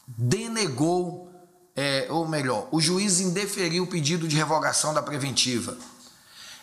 [0.06, 1.33] denegou
[1.76, 5.76] é, ou melhor, o juiz indeferiu o pedido de revogação da preventiva.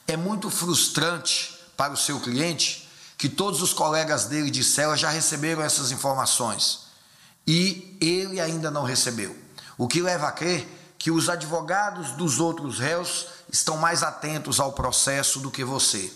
[0.08, 5.10] É muito frustrante para o seu cliente que todos os colegas dele de cela já
[5.10, 6.88] receberam essas informações
[7.46, 9.36] e ele ainda não recebeu.
[9.78, 14.74] O que leva a crer que os advogados dos outros réus estão mais atentos ao
[14.74, 16.12] processo do que você.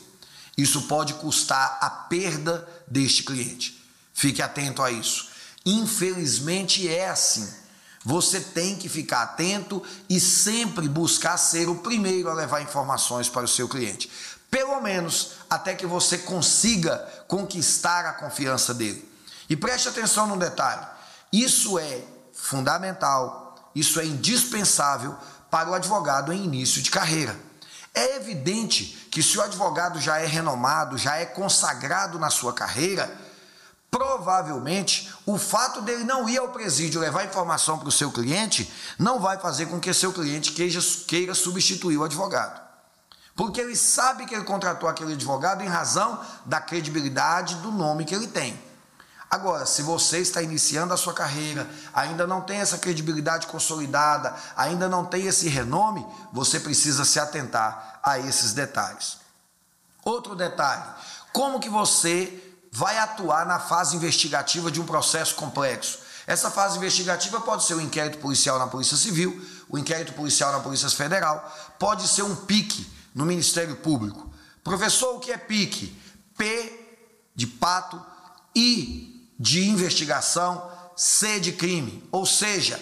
[0.57, 3.83] Isso pode custar a perda deste cliente.
[4.13, 5.27] Fique atento a isso.
[5.65, 7.64] Infelizmente é assim.
[8.05, 13.45] Você tem que ficar atento e sempre buscar ser o primeiro a levar informações para
[13.45, 14.11] o seu cliente.
[14.51, 19.11] Pelo menos até que você consiga conquistar a confiança dele.
[19.49, 20.85] E preste atenção num detalhe:
[21.33, 25.15] isso é fundamental, isso é indispensável
[25.49, 27.35] para o advogado em início de carreira.
[27.91, 33.24] É evidente que se o advogado já é renomado, já é consagrado na sua carreira,
[33.89, 39.19] provavelmente o fato dele não ir ao presídio levar informação para o seu cliente não
[39.19, 42.65] vai fazer com que seu cliente queira, queira substituir o advogado.
[43.35, 48.15] Porque ele sabe que ele contratou aquele advogado em razão da credibilidade do nome que
[48.15, 48.57] ele tem.
[49.29, 54.87] Agora, se você está iniciando a sua carreira, ainda não tem essa credibilidade consolidada, ainda
[54.87, 59.17] não tem esse renome, você precisa se atentar a esses detalhes.
[60.03, 60.83] Outro detalhe,
[61.33, 62.44] como que você
[62.75, 65.99] vai atuar na fase investigativa de um processo complexo?
[66.27, 70.59] Essa fase investigativa pode ser o inquérito policial na Polícia Civil, o inquérito policial na
[70.59, 74.29] Polícia Federal, pode ser um pique no Ministério Público.
[74.61, 75.97] Professor, o que é pique?
[76.37, 76.99] P
[77.33, 78.03] de pato,
[78.53, 82.81] I de investigação, C de crime, ou seja,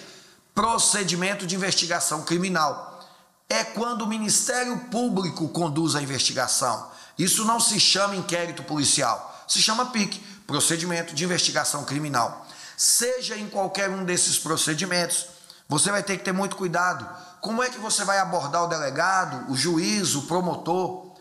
[0.56, 3.00] procedimento de investigação criminal.
[3.48, 6.92] É quando o Ministério Público conduz a investigação.
[7.16, 12.46] Isso não se chama inquérito policial, se chama PIC, procedimento de investigação criminal.
[12.78, 15.28] Seja em qualquer um desses procedimentos,
[15.68, 17.08] você vai ter que ter muito cuidado.
[17.42, 21.14] Como é que você vai abordar o delegado, o juiz, o promotor?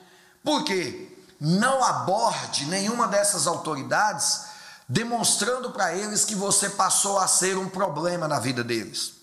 [0.43, 4.43] Porque não aborde nenhuma dessas autoridades
[4.89, 9.15] demonstrando para eles que você passou a ser um problema na vida deles.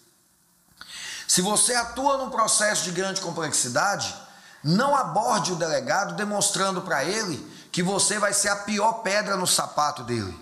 [1.28, 4.16] Se você atua num processo de grande complexidade,
[4.64, 7.38] não aborde o delegado demonstrando para ele
[7.80, 10.38] que você vai ser a pior pedra no sapato dele.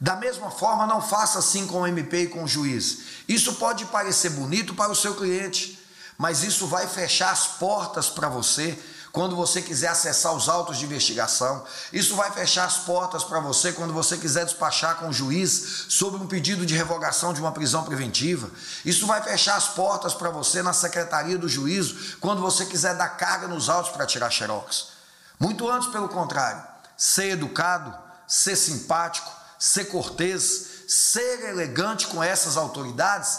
[0.00, 2.98] Da mesma forma, não faça assim com o MP e com o juiz.
[3.26, 5.84] Isso pode parecer bonito para o seu cliente,
[6.16, 8.78] mas isso vai fechar as portas para você
[9.10, 11.64] quando você quiser acessar os autos de investigação.
[11.92, 16.22] Isso vai fechar as portas para você quando você quiser despachar com o juiz sobre
[16.22, 18.48] um pedido de revogação de uma prisão preventiva.
[18.84, 23.08] Isso vai fechar as portas para você na secretaria do juízo quando você quiser dar
[23.08, 24.99] carga nos autos para tirar xerox.
[25.40, 26.62] Muito antes, pelo contrário,
[26.94, 27.96] ser educado,
[28.28, 33.38] ser simpático, ser cortês, ser elegante com essas autoridades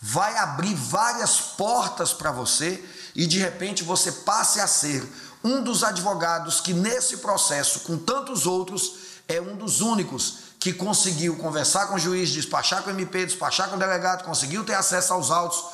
[0.00, 5.04] vai abrir várias portas para você e de repente você passe a ser
[5.44, 8.94] um dos advogados que nesse processo, com tantos outros,
[9.28, 13.68] é um dos únicos que conseguiu conversar com o juiz, despachar com o MP, despachar
[13.68, 15.64] com o delegado, conseguiu ter acesso aos autos.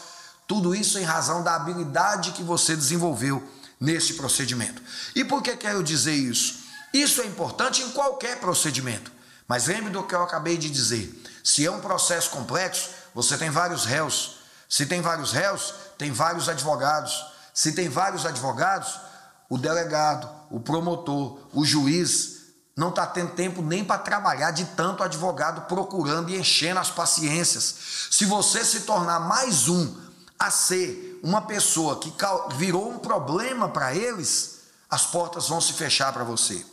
[0.47, 3.47] Tudo isso em razão da habilidade que você desenvolveu
[3.81, 4.83] nesse procedimento.
[5.15, 6.67] E por que quero dizer isso?
[6.93, 9.13] Isso é importante em qualquer procedimento.
[9.47, 11.23] Mas lembre do que eu acabei de dizer.
[11.43, 14.39] Se é um processo complexo, você tem vários réus.
[14.69, 17.25] Se tem vários réus, tem vários advogados.
[17.55, 19.01] Se tem vários advogados,
[19.49, 22.37] o delegado, o promotor, o juiz
[22.77, 28.09] não está tendo tempo nem para trabalhar de tanto advogado procurando e enchendo as paciências.
[28.11, 30.08] Se você se tornar mais um
[30.39, 32.13] a ser uma pessoa que
[32.57, 36.65] virou um problema para eles, as portas vão se fechar para você.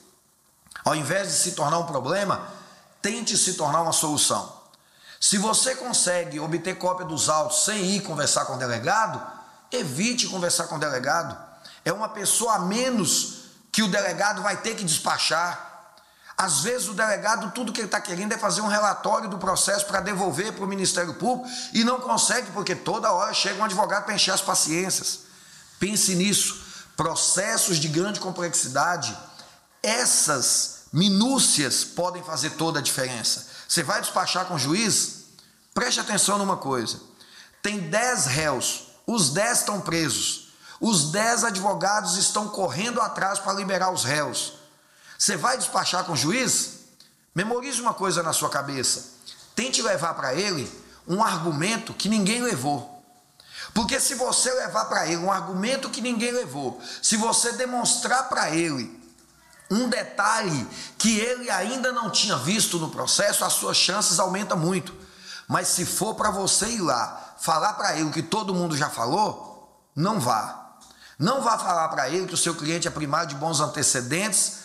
[0.83, 2.47] Ao invés de se tornar um problema,
[3.01, 4.53] tente se tornar uma solução.
[5.19, 9.21] Se você consegue obter cópia dos autos sem ir conversar com o delegado,
[9.71, 11.35] evite conversar com o delegado.
[11.83, 15.74] É uma pessoa a menos que o delegado vai ter que despachar.
[16.37, 19.85] Às vezes o delegado, tudo que ele está querendo é fazer um relatório do processo
[19.85, 24.03] para devolver para o Ministério Público e não consegue, porque toda hora chega um advogado
[24.03, 25.21] para encher as paciências.
[25.79, 26.63] Pense nisso.
[26.97, 29.17] Processos de grande complexidade,
[29.81, 33.47] essas minúcias podem fazer toda a diferença.
[33.67, 35.25] Você vai despachar com o juiz?
[35.73, 36.99] Preste atenção numa coisa:
[37.61, 43.91] tem 10 réus, os 10 estão presos, os 10 advogados estão correndo atrás para liberar
[43.91, 44.53] os réus.
[45.17, 46.79] Você vai despachar com o juiz?
[47.33, 49.13] Memorize uma coisa na sua cabeça:
[49.55, 50.71] tente levar para ele
[51.07, 52.91] um argumento que ninguém levou.
[53.73, 58.49] Porque se você levar para ele um argumento que ninguém levou, se você demonstrar para
[58.49, 59.03] ele
[59.69, 64.93] um detalhe que ele ainda não tinha visto no processo, as suas chances aumentam muito.
[65.47, 68.89] Mas se for para você ir lá, falar para ele o que todo mundo já
[68.89, 70.77] falou, não vá.
[71.17, 74.64] Não vá falar para ele que o seu cliente é primário de bons antecedentes,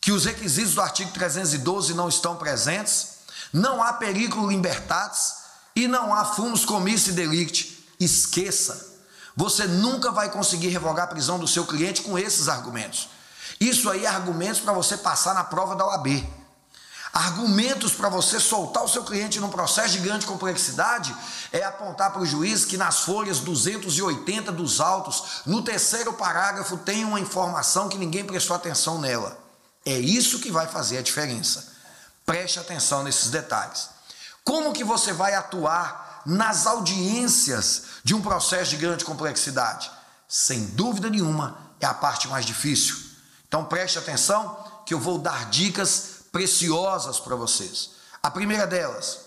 [0.00, 3.18] que os requisitos do artigo 312 não estão presentes,
[3.52, 5.34] não há perigo libertatis
[5.76, 7.84] e não há fumus comissi delicti.
[7.98, 8.88] Esqueça.
[9.36, 13.08] Você nunca vai conseguir revogar a prisão do seu cliente com esses argumentos.
[13.60, 16.26] Isso aí é argumentos para você passar na prova da OAB.
[17.12, 21.14] Argumentos para você soltar o seu cliente num processo de grande complexidade
[21.50, 27.04] é apontar para o juiz que nas folhas 280 dos autos, no terceiro parágrafo, tem
[27.04, 29.39] uma informação que ninguém prestou atenção nela.
[29.84, 31.72] É isso que vai fazer a diferença.
[32.26, 33.88] Preste atenção nesses detalhes.
[34.44, 39.90] Como que você vai atuar nas audiências de um processo de grande complexidade?
[40.28, 42.96] Sem dúvida nenhuma, é a parte mais difícil.
[43.48, 47.90] Então preste atenção que eu vou dar dicas preciosas para vocês.
[48.22, 49.20] A primeira delas,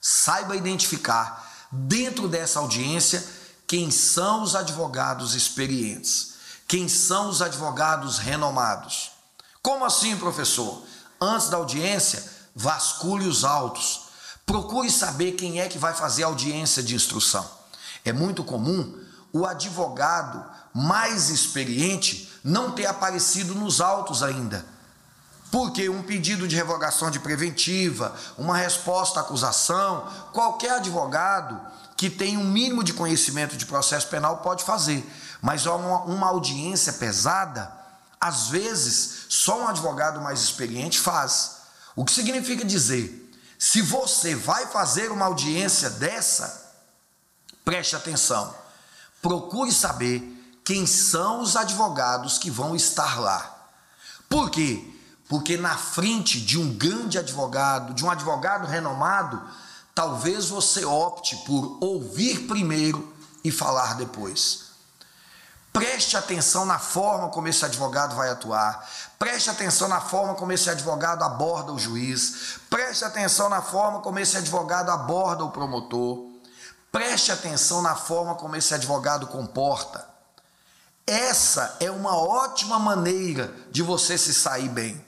[0.00, 3.26] saiba identificar dentro dessa audiência
[3.66, 6.34] quem são os advogados experientes,
[6.68, 9.10] quem são os advogados renomados.
[9.66, 10.80] Como assim, professor?
[11.20, 12.22] Antes da audiência,
[12.54, 14.02] vasculhe os autos.
[14.46, 17.44] Procure saber quem é que vai fazer a audiência de instrução.
[18.04, 18.96] É muito comum
[19.32, 24.64] o advogado mais experiente não ter aparecido nos autos ainda
[25.50, 31.58] porque um pedido de revogação de preventiva, uma resposta à acusação, qualquer advogado
[31.96, 35.08] que tem um mínimo de conhecimento de processo penal pode fazer.
[35.40, 37.72] Mas uma, uma audiência pesada,
[38.26, 41.56] às vezes, só um advogado mais experiente faz.
[41.94, 46.74] O que significa dizer, se você vai fazer uma audiência dessa,
[47.64, 48.54] preste atenção.
[49.22, 50.20] Procure saber
[50.64, 53.70] quem são os advogados que vão estar lá.
[54.28, 54.92] Por quê?
[55.28, 59.42] Porque na frente de um grande advogado, de um advogado renomado,
[59.94, 64.65] talvez você opte por ouvir primeiro e falar depois.
[65.76, 68.88] Preste atenção na forma como esse advogado vai atuar.
[69.18, 72.58] Preste atenção na forma como esse advogado aborda o juiz.
[72.70, 76.30] Preste atenção na forma como esse advogado aborda o promotor.
[76.90, 80.08] Preste atenção na forma como esse advogado comporta.
[81.06, 85.04] Essa é uma ótima maneira de você se sair bem.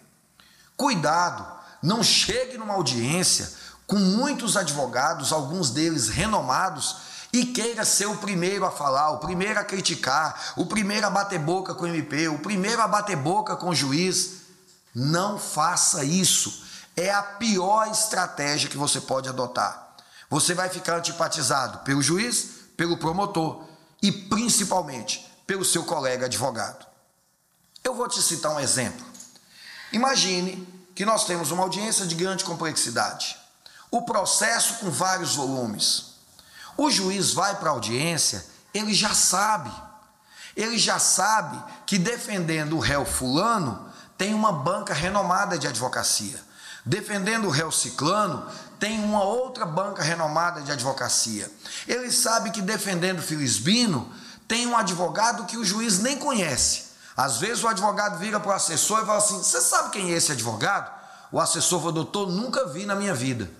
[0.76, 1.46] Cuidado,
[1.82, 3.50] não chegue numa audiência
[3.86, 9.60] com muitos advogados, alguns deles renomados, e queira ser o primeiro a falar, o primeiro
[9.60, 13.56] a criticar, o primeiro a bater boca com o MP, o primeiro a bater boca
[13.56, 14.38] com o juiz.
[14.94, 16.64] Não faça isso.
[16.96, 19.96] É a pior estratégia que você pode adotar.
[20.30, 23.64] Você vai ficar antipatizado pelo juiz, pelo promotor
[24.02, 26.86] e principalmente pelo seu colega advogado.
[27.84, 29.06] Eu vou te citar um exemplo.
[29.92, 33.38] Imagine que nós temos uma audiência de grande complexidade,
[33.90, 36.17] o processo com vários volumes.
[36.78, 39.72] O juiz vai para a audiência, ele já sabe,
[40.54, 46.40] ele já sabe que defendendo o réu fulano tem uma banca renomada de advocacia.
[46.86, 48.46] Defendendo o réu ciclano,
[48.78, 51.50] tem uma outra banca renomada de advocacia.
[51.88, 54.12] Ele sabe que defendendo Filisbino,
[54.46, 56.84] tem um advogado que o juiz nem conhece.
[57.16, 60.16] Às vezes o advogado vira para o assessor e fala assim: Você sabe quem é
[60.16, 60.88] esse advogado?
[61.32, 63.50] O assessor fala: Doutor, nunca vi na minha vida.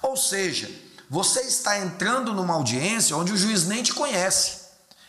[0.00, 0.70] Ou seja,
[1.12, 4.62] você está entrando numa audiência onde o juiz nem te conhece.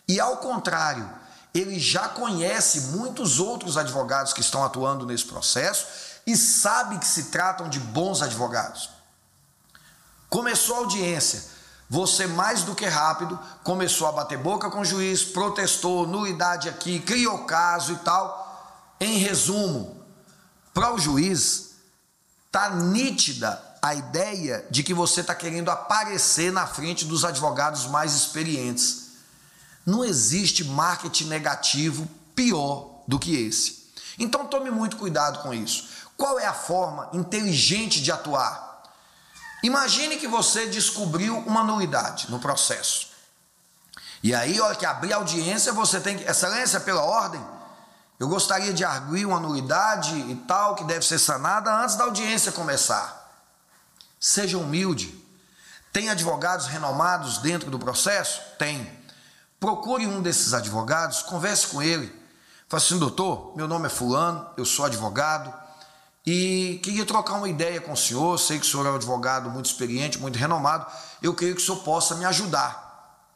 [0.06, 1.10] E ao contrário,
[1.54, 5.88] ele já conhece muitos outros advogados que estão atuando nesse processo
[6.28, 8.90] e sabe que se tratam de bons advogados.
[10.30, 11.46] Começou a audiência,
[11.90, 17.00] você, mais do que rápido, começou a bater boca com o juiz, protestou, nulidade aqui,
[17.00, 18.98] criou caso e tal.
[19.00, 20.04] Em resumo,
[20.74, 21.76] para o juiz,
[22.52, 28.16] tá nítida a ideia de que você está querendo aparecer na frente dos advogados mais
[28.16, 29.08] experientes.
[29.86, 33.92] Não existe marketing negativo pior do que esse.
[34.18, 35.90] Então tome muito cuidado com isso.
[36.16, 38.84] Qual é a forma inteligente de atuar?
[39.62, 43.08] Imagine que você descobriu uma nulidade no processo.
[44.24, 46.24] E aí, hora que abrir audiência, você tem que.
[46.24, 47.46] Excelência, pela ordem,
[48.18, 52.50] eu gostaria de arguir uma nulidade e tal, que deve ser sanada antes da audiência
[52.54, 53.23] começar.
[54.26, 55.14] Seja humilde.
[55.92, 58.40] Tem advogados renomados dentro do processo?
[58.58, 58.90] Tem.
[59.60, 62.08] Procure um desses advogados, converse com ele.
[62.70, 65.54] Fale assim, doutor, meu nome é Fulano, eu sou advogado,
[66.26, 68.40] e queria trocar uma ideia com o senhor.
[68.40, 70.90] Sei que o senhor é um advogado muito experiente, muito renomado.
[71.22, 73.28] Eu creio que o senhor possa me ajudar.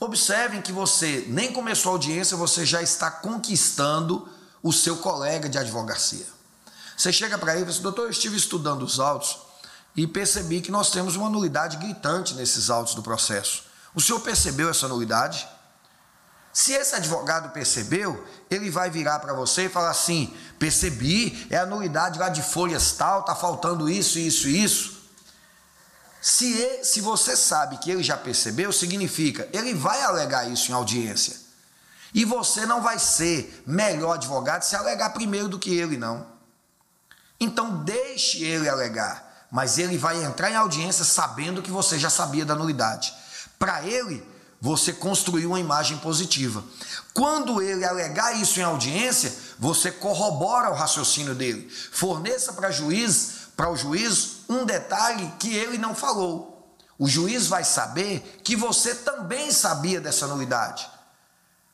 [0.00, 4.26] Observem que você nem começou a audiência, você já está conquistando
[4.62, 6.26] o seu colega de advocacia.
[6.96, 9.46] Você chega para ele e fala assim, doutor, eu estive estudando os autos
[10.02, 13.64] e percebi que nós temos uma nulidade gritante nesses autos do processo.
[13.94, 15.48] O senhor percebeu essa nulidade?
[16.52, 21.66] Se esse advogado percebeu, ele vai virar para você e falar assim: percebi, é a
[21.66, 24.98] nulidade lá de folhas tal, tá faltando isso, isso isso.
[26.20, 30.74] Se, ele, se você sabe que ele já percebeu, significa ele vai alegar isso em
[30.74, 31.36] audiência.
[32.14, 36.26] E você não vai ser melhor advogado se alegar primeiro do que ele, não.
[37.38, 42.44] Então deixe ele alegar, mas ele vai entrar em audiência sabendo que você já sabia
[42.44, 43.14] da nulidade.
[43.58, 44.26] Para ele,
[44.60, 46.62] você construiu uma imagem positiva.
[47.14, 51.70] Quando ele alegar isso em audiência, você corrobora o raciocínio dele.
[51.92, 56.76] Forneça para juiz, para o juiz um detalhe que ele não falou.
[56.98, 60.88] O juiz vai saber que você também sabia dessa nulidade.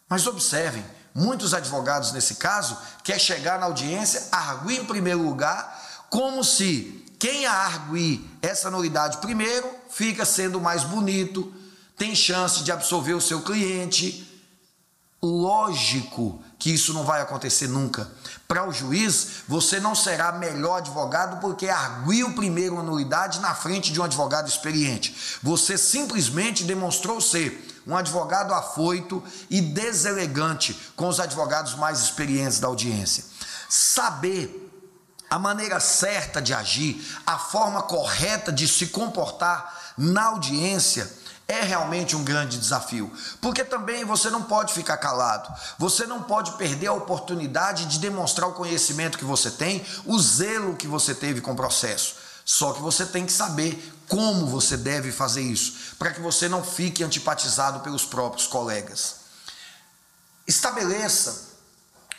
[0.09, 6.45] Mas observem, muitos advogados nesse caso quer chegar na audiência, arguir em primeiro lugar, como
[6.45, 11.51] se quem arguir essa nulidade primeiro fica sendo mais bonito,
[11.97, 14.31] tem chance de absorver o seu cliente.
[15.22, 18.12] Lógico que isso não vai acontecer nunca.
[18.47, 23.91] Para o juiz, você não será melhor advogado porque arguiu primeiro a nulidade na frente
[23.91, 25.16] de um advogado experiente.
[25.43, 32.66] Você simplesmente demonstrou ser um advogado afoito e deselegante com os advogados mais experientes da
[32.66, 33.25] audiência.
[33.66, 34.64] Saber
[35.35, 41.11] a maneira certa de agir, a forma correta de se comportar na audiência
[41.49, 46.53] é realmente um grande desafio, porque também você não pode ficar calado, você não pode
[46.53, 51.41] perder a oportunidade de demonstrar o conhecimento que você tem, o zelo que você teve
[51.41, 52.14] com o processo.
[52.45, 56.62] Só que você tem que saber como você deve fazer isso, para que você não
[56.62, 59.16] fique antipatizado pelos próprios colegas.
[60.47, 61.57] Estabeleça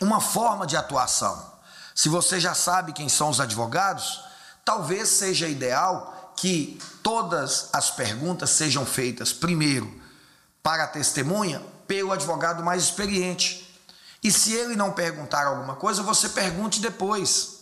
[0.01, 1.54] uma forma de atuação.
[1.95, 4.21] Se você já sabe quem são os advogados,
[4.65, 9.89] talvez seja ideal que todas as perguntas sejam feitas primeiro
[10.61, 13.79] para a testemunha pelo advogado mais experiente.
[14.21, 17.59] E se ele não perguntar alguma coisa, você pergunte depois.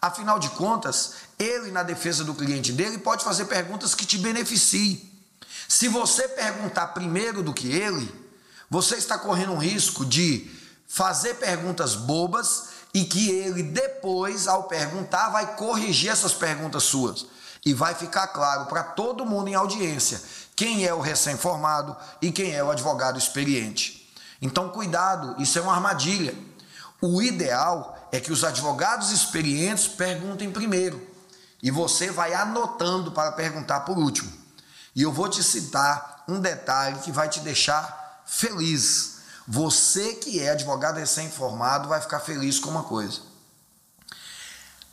[0.00, 5.12] Afinal de contas, ele, na defesa do cliente dele, pode fazer perguntas que te beneficiem.
[5.68, 8.10] Se você perguntar primeiro do que ele,
[8.70, 10.50] você está correndo um risco de
[10.86, 17.26] fazer perguntas bobas e que ele, depois, ao perguntar, vai corrigir essas perguntas suas
[17.66, 20.22] e vai ficar claro para todo mundo em audiência
[20.54, 24.14] quem é o recém-formado e quem é o advogado experiente.
[24.40, 26.34] Então, cuidado, isso é uma armadilha.
[27.00, 31.04] O ideal é que os advogados experientes perguntem primeiro
[31.60, 34.30] e você vai anotando para perguntar por último.
[34.94, 39.13] E eu vou te citar um detalhe que vai te deixar feliz.
[39.46, 43.20] Você que é advogado recém-formado vai ficar feliz com uma coisa.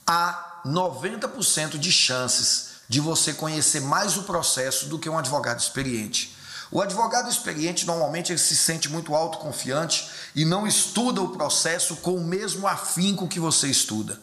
[0.06, 6.36] A 90% de chances de você conhecer mais o processo do que um advogado experiente.
[6.70, 12.16] O advogado experiente normalmente ele se sente muito autoconfiante e não estuda o processo com
[12.16, 14.20] o mesmo afinco que você estuda.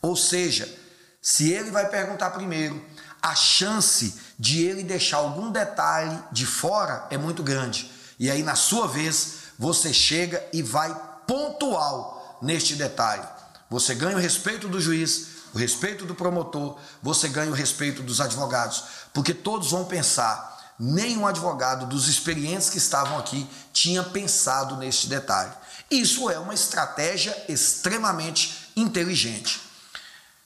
[0.00, 0.72] Ou seja,
[1.20, 2.84] se ele vai perguntar primeiro,
[3.20, 7.90] a chance de ele deixar algum detalhe de fora é muito grande.
[8.18, 10.94] E aí, na sua vez, você chega e vai
[11.26, 13.26] pontual neste detalhe.
[13.70, 18.20] Você ganha o respeito do juiz, o respeito do promotor, você ganha o respeito dos
[18.20, 20.56] advogados, porque todos vão pensar.
[20.78, 25.50] Nenhum advogado dos experientes que estavam aqui tinha pensado neste detalhe.
[25.90, 29.60] Isso é uma estratégia extremamente inteligente.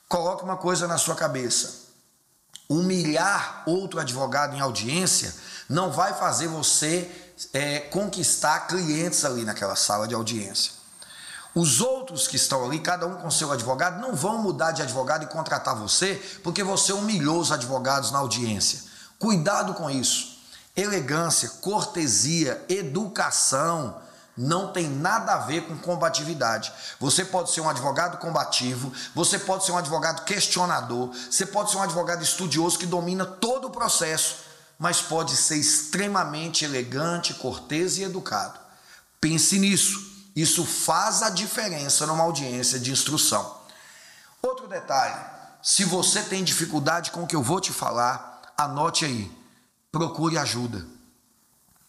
[0.09, 1.83] Coloque uma coisa na sua cabeça:
[2.67, 5.35] humilhar outro advogado em audiência
[5.69, 7.22] não vai fazer você
[7.53, 10.73] é, conquistar clientes ali naquela sala de audiência.
[11.55, 15.23] Os outros que estão ali, cada um com seu advogado, não vão mudar de advogado
[15.23, 18.81] e contratar você porque você humilhou os advogados na audiência.
[19.19, 20.39] Cuidado com isso.
[20.75, 24.01] Elegância, cortesia, educação
[24.35, 26.73] não tem nada a ver com combatividade.
[26.99, 31.77] Você pode ser um advogado combativo, você pode ser um advogado questionador, você pode ser
[31.77, 34.37] um advogado estudioso que domina todo o processo,
[34.83, 38.59] mas pode ser extremamente elegante, cortês e educado.
[39.21, 40.11] Pense nisso.
[40.35, 43.59] Isso faz a diferença numa audiência de instrução.
[44.41, 45.15] Outro detalhe:
[45.61, 49.31] se você tem dificuldade com o que eu vou te falar, anote aí,
[49.89, 50.85] procure ajuda.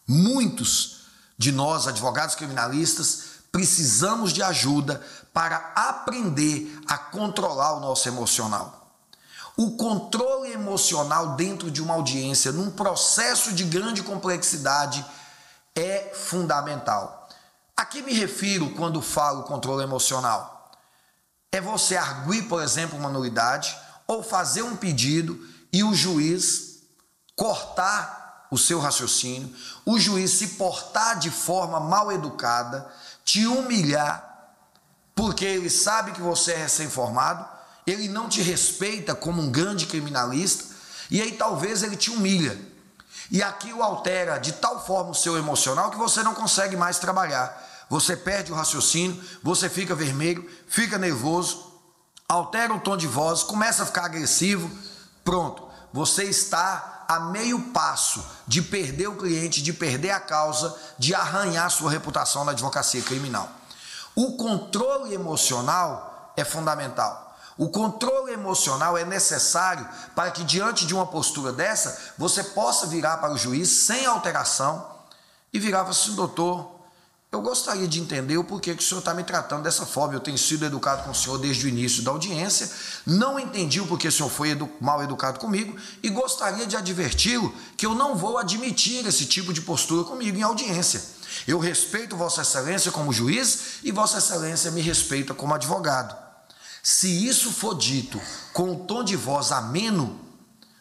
[0.06, 8.83] Muitos de nós, advogados criminalistas, precisamos de ajuda para aprender a controlar o nosso emocional.
[9.56, 15.04] O controle emocional dentro de uma audiência, num processo de grande complexidade,
[15.76, 17.28] é fundamental.
[17.76, 20.70] A que me refiro quando falo controle emocional?
[21.52, 23.76] É você arguir, por exemplo, uma nulidade
[24.06, 25.38] ou fazer um pedido
[25.72, 26.82] e o juiz
[27.36, 32.88] cortar o seu raciocínio, o juiz se portar de forma mal educada,
[33.24, 34.52] te humilhar,
[35.14, 37.53] porque ele sabe que você é recém-formado,
[37.86, 40.64] ele não te respeita como um grande criminalista,
[41.10, 42.58] e aí talvez ele te humilha.
[43.30, 47.62] E aquilo altera de tal forma o seu emocional que você não consegue mais trabalhar.
[47.88, 51.72] Você perde o raciocínio, você fica vermelho, fica nervoso,
[52.28, 54.70] altera o tom de voz, começa a ficar agressivo.
[55.22, 55.62] Pronto,
[55.92, 61.70] você está a meio passo de perder o cliente, de perder a causa, de arranhar
[61.70, 63.48] sua reputação na advocacia criminal.
[64.14, 67.23] O controle emocional é fundamental.
[67.56, 73.18] O controle emocional é necessário para que, diante de uma postura dessa, você possa virar
[73.18, 74.84] para o juiz sem alteração
[75.52, 76.74] e virar para assim, doutor,
[77.30, 80.14] eu gostaria de entender o porquê que o senhor está me tratando dessa forma.
[80.14, 82.70] Eu tenho sido educado com o senhor desde o início da audiência,
[83.04, 87.52] não entendi o porquê o senhor foi edu mal educado comigo e gostaria de adverti-lo
[87.76, 91.02] que eu não vou admitir esse tipo de postura comigo em audiência.
[91.46, 96.23] Eu respeito Vossa Excelência como juiz e Vossa Excelência me respeita como advogado.
[96.84, 98.20] Se isso for dito
[98.52, 100.20] com um tom de voz ameno,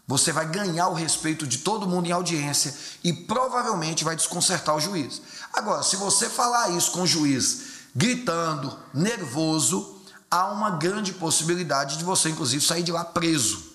[0.06, 2.76] você vai ganhar o respeito de todo mundo em audiência
[3.06, 5.22] e provavelmente vai desconcertar o juiz.
[5.54, 9.98] Agora, se você falar isso com o juiz gritando, nervoso,
[10.30, 13.72] há uma grande possibilidade de você, inclusive, sair de lá preso.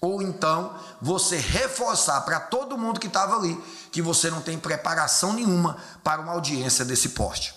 [0.00, 3.56] Ou então você reforçar para todo mundo que estava ali
[3.92, 7.54] que você não tem preparação nenhuma para uma audiência desse porte.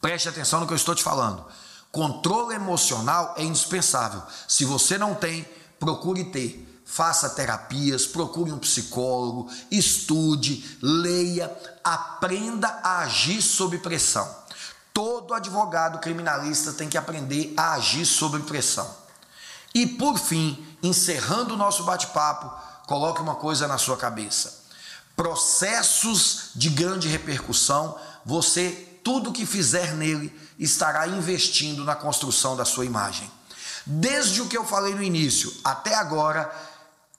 [0.00, 1.46] Preste atenção no que eu estou te falando.
[1.92, 4.22] Controle emocional é indispensável.
[4.46, 5.46] Se você não tem,
[5.78, 6.66] procure ter.
[6.84, 14.28] Faça terapias, procure um psicólogo, estude, leia, aprenda a agir sob pressão.
[14.92, 18.92] Todo advogado criminalista tem que aprender a agir sob pressão.
[19.72, 22.50] E por fim, encerrando o nosso bate-papo,
[22.88, 24.64] coloque uma coisa na sua cabeça.
[25.14, 32.84] Processos de grande repercussão, você tudo que fizer nele estará investindo na construção da sua
[32.84, 33.28] imagem.
[33.84, 36.48] Desde o que eu falei no início até agora,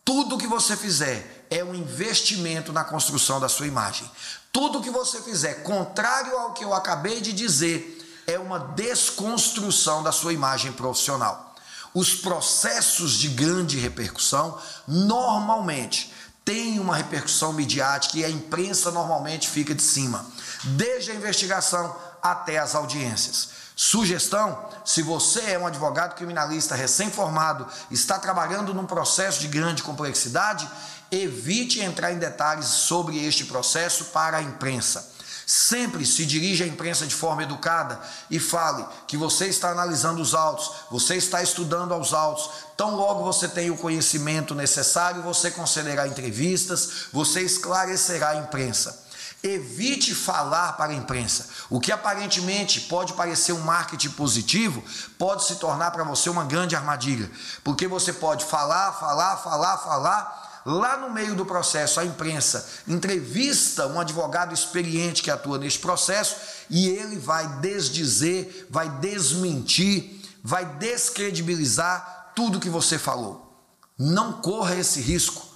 [0.05, 4.09] tudo que você fizer é um investimento na construção da sua imagem.
[4.53, 10.13] Tudo que você fizer contrário ao que eu acabei de dizer é uma desconstrução da
[10.13, 11.53] sua imagem profissional.
[11.93, 16.09] Os processos de grande repercussão normalmente
[16.45, 20.25] têm uma repercussão midiática e a imprensa normalmente fica de cima
[20.64, 23.49] desde a investigação até as audiências.
[23.76, 30.70] Sugestão: se você é um advogado criminalista recém-formado, está trabalhando num processo de grande complexidade,
[31.12, 35.12] evite entrar em detalhes sobre este processo para a imprensa.
[35.45, 37.99] Sempre se dirija à imprensa de forma educada
[38.30, 42.49] e fale que você está analisando os autos, você está estudando aos autos.
[42.78, 48.97] Tão logo você tem o conhecimento necessário, você concederá entrevistas, você esclarecerá a imprensa.
[49.43, 51.49] Evite falar para a imprensa.
[51.69, 54.83] O que aparentemente pode parecer um marketing positivo,
[55.17, 57.29] pode se tornar para você uma grande armadilha.
[57.63, 60.61] Porque você pode falar, falar, falar, falar.
[60.63, 66.35] Lá no meio do processo, a imprensa entrevista um advogado experiente que atua neste processo
[66.69, 73.51] e ele vai desdizer, vai desmentir, vai descredibilizar tudo que você falou.
[73.97, 75.50] Não corra esse risco.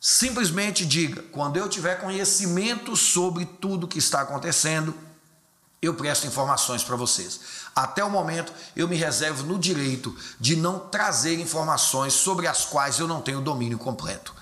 [0.00, 4.94] Simplesmente diga: quando eu tiver conhecimento sobre tudo que está acontecendo,
[5.80, 7.40] eu presto informações para vocês.
[7.74, 12.98] Até o momento, eu me reservo no direito de não trazer informações sobre as quais
[12.98, 14.34] eu não tenho domínio completo.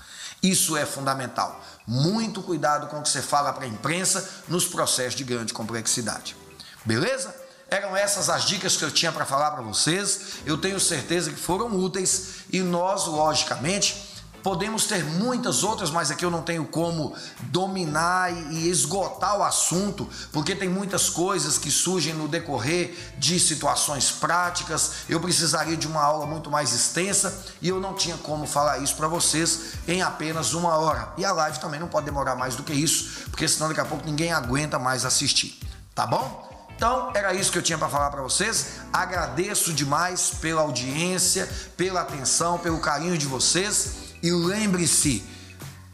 [0.43, 1.63] Isso é fundamental.
[1.87, 6.37] Muito cuidado com o que você fala para a imprensa nos processos de grande complexidade.
[6.85, 7.35] Beleza?
[7.69, 10.39] Eram essas as dicas que eu tinha para falar para vocês.
[10.45, 14.06] Eu tenho certeza que foram úteis e nós, logicamente,
[14.47, 17.17] Podemos ter muitas outras, mas aqui eu não tenho como
[17.51, 24.13] dominar e esgotar o assunto, porque tem muitas coisas que surgem no decorrer de situações
[24.13, 24.99] práticas.
[25.09, 28.95] Eu precisaria de uma aula muito mais extensa e eu não tinha como falar isso
[28.95, 31.13] para vocês em apenas uma hora.
[31.19, 33.85] E a live também não pode demorar mais do que isso, porque senão daqui a
[33.85, 35.59] pouco ninguém aguenta mais assistir.
[35.93, 36.47] Tá bom?
[36.77, 38.75] Então, era isso que eu tinha para falar para vocês.
[38.93, 44.06] Agradeço demais pela audiência, pela atenção, pelo carinho de vocês.
[44.27, 45.25] E lembre-se,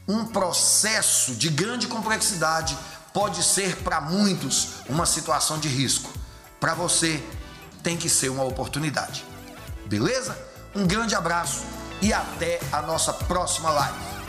[0.09, 2.79] um processo de grande complexidade
[3.13, 6.11] pode ser para muitos uma situação de risco.
[6.59, 7.23] Para você,
[7.83, 9.23] tem que ser uma oportunidade.
[9.85, 10.35] Beleza?
[10.75, 11.63] Um grande abraço
[12.01, 14.22] e até a nossa próxima live.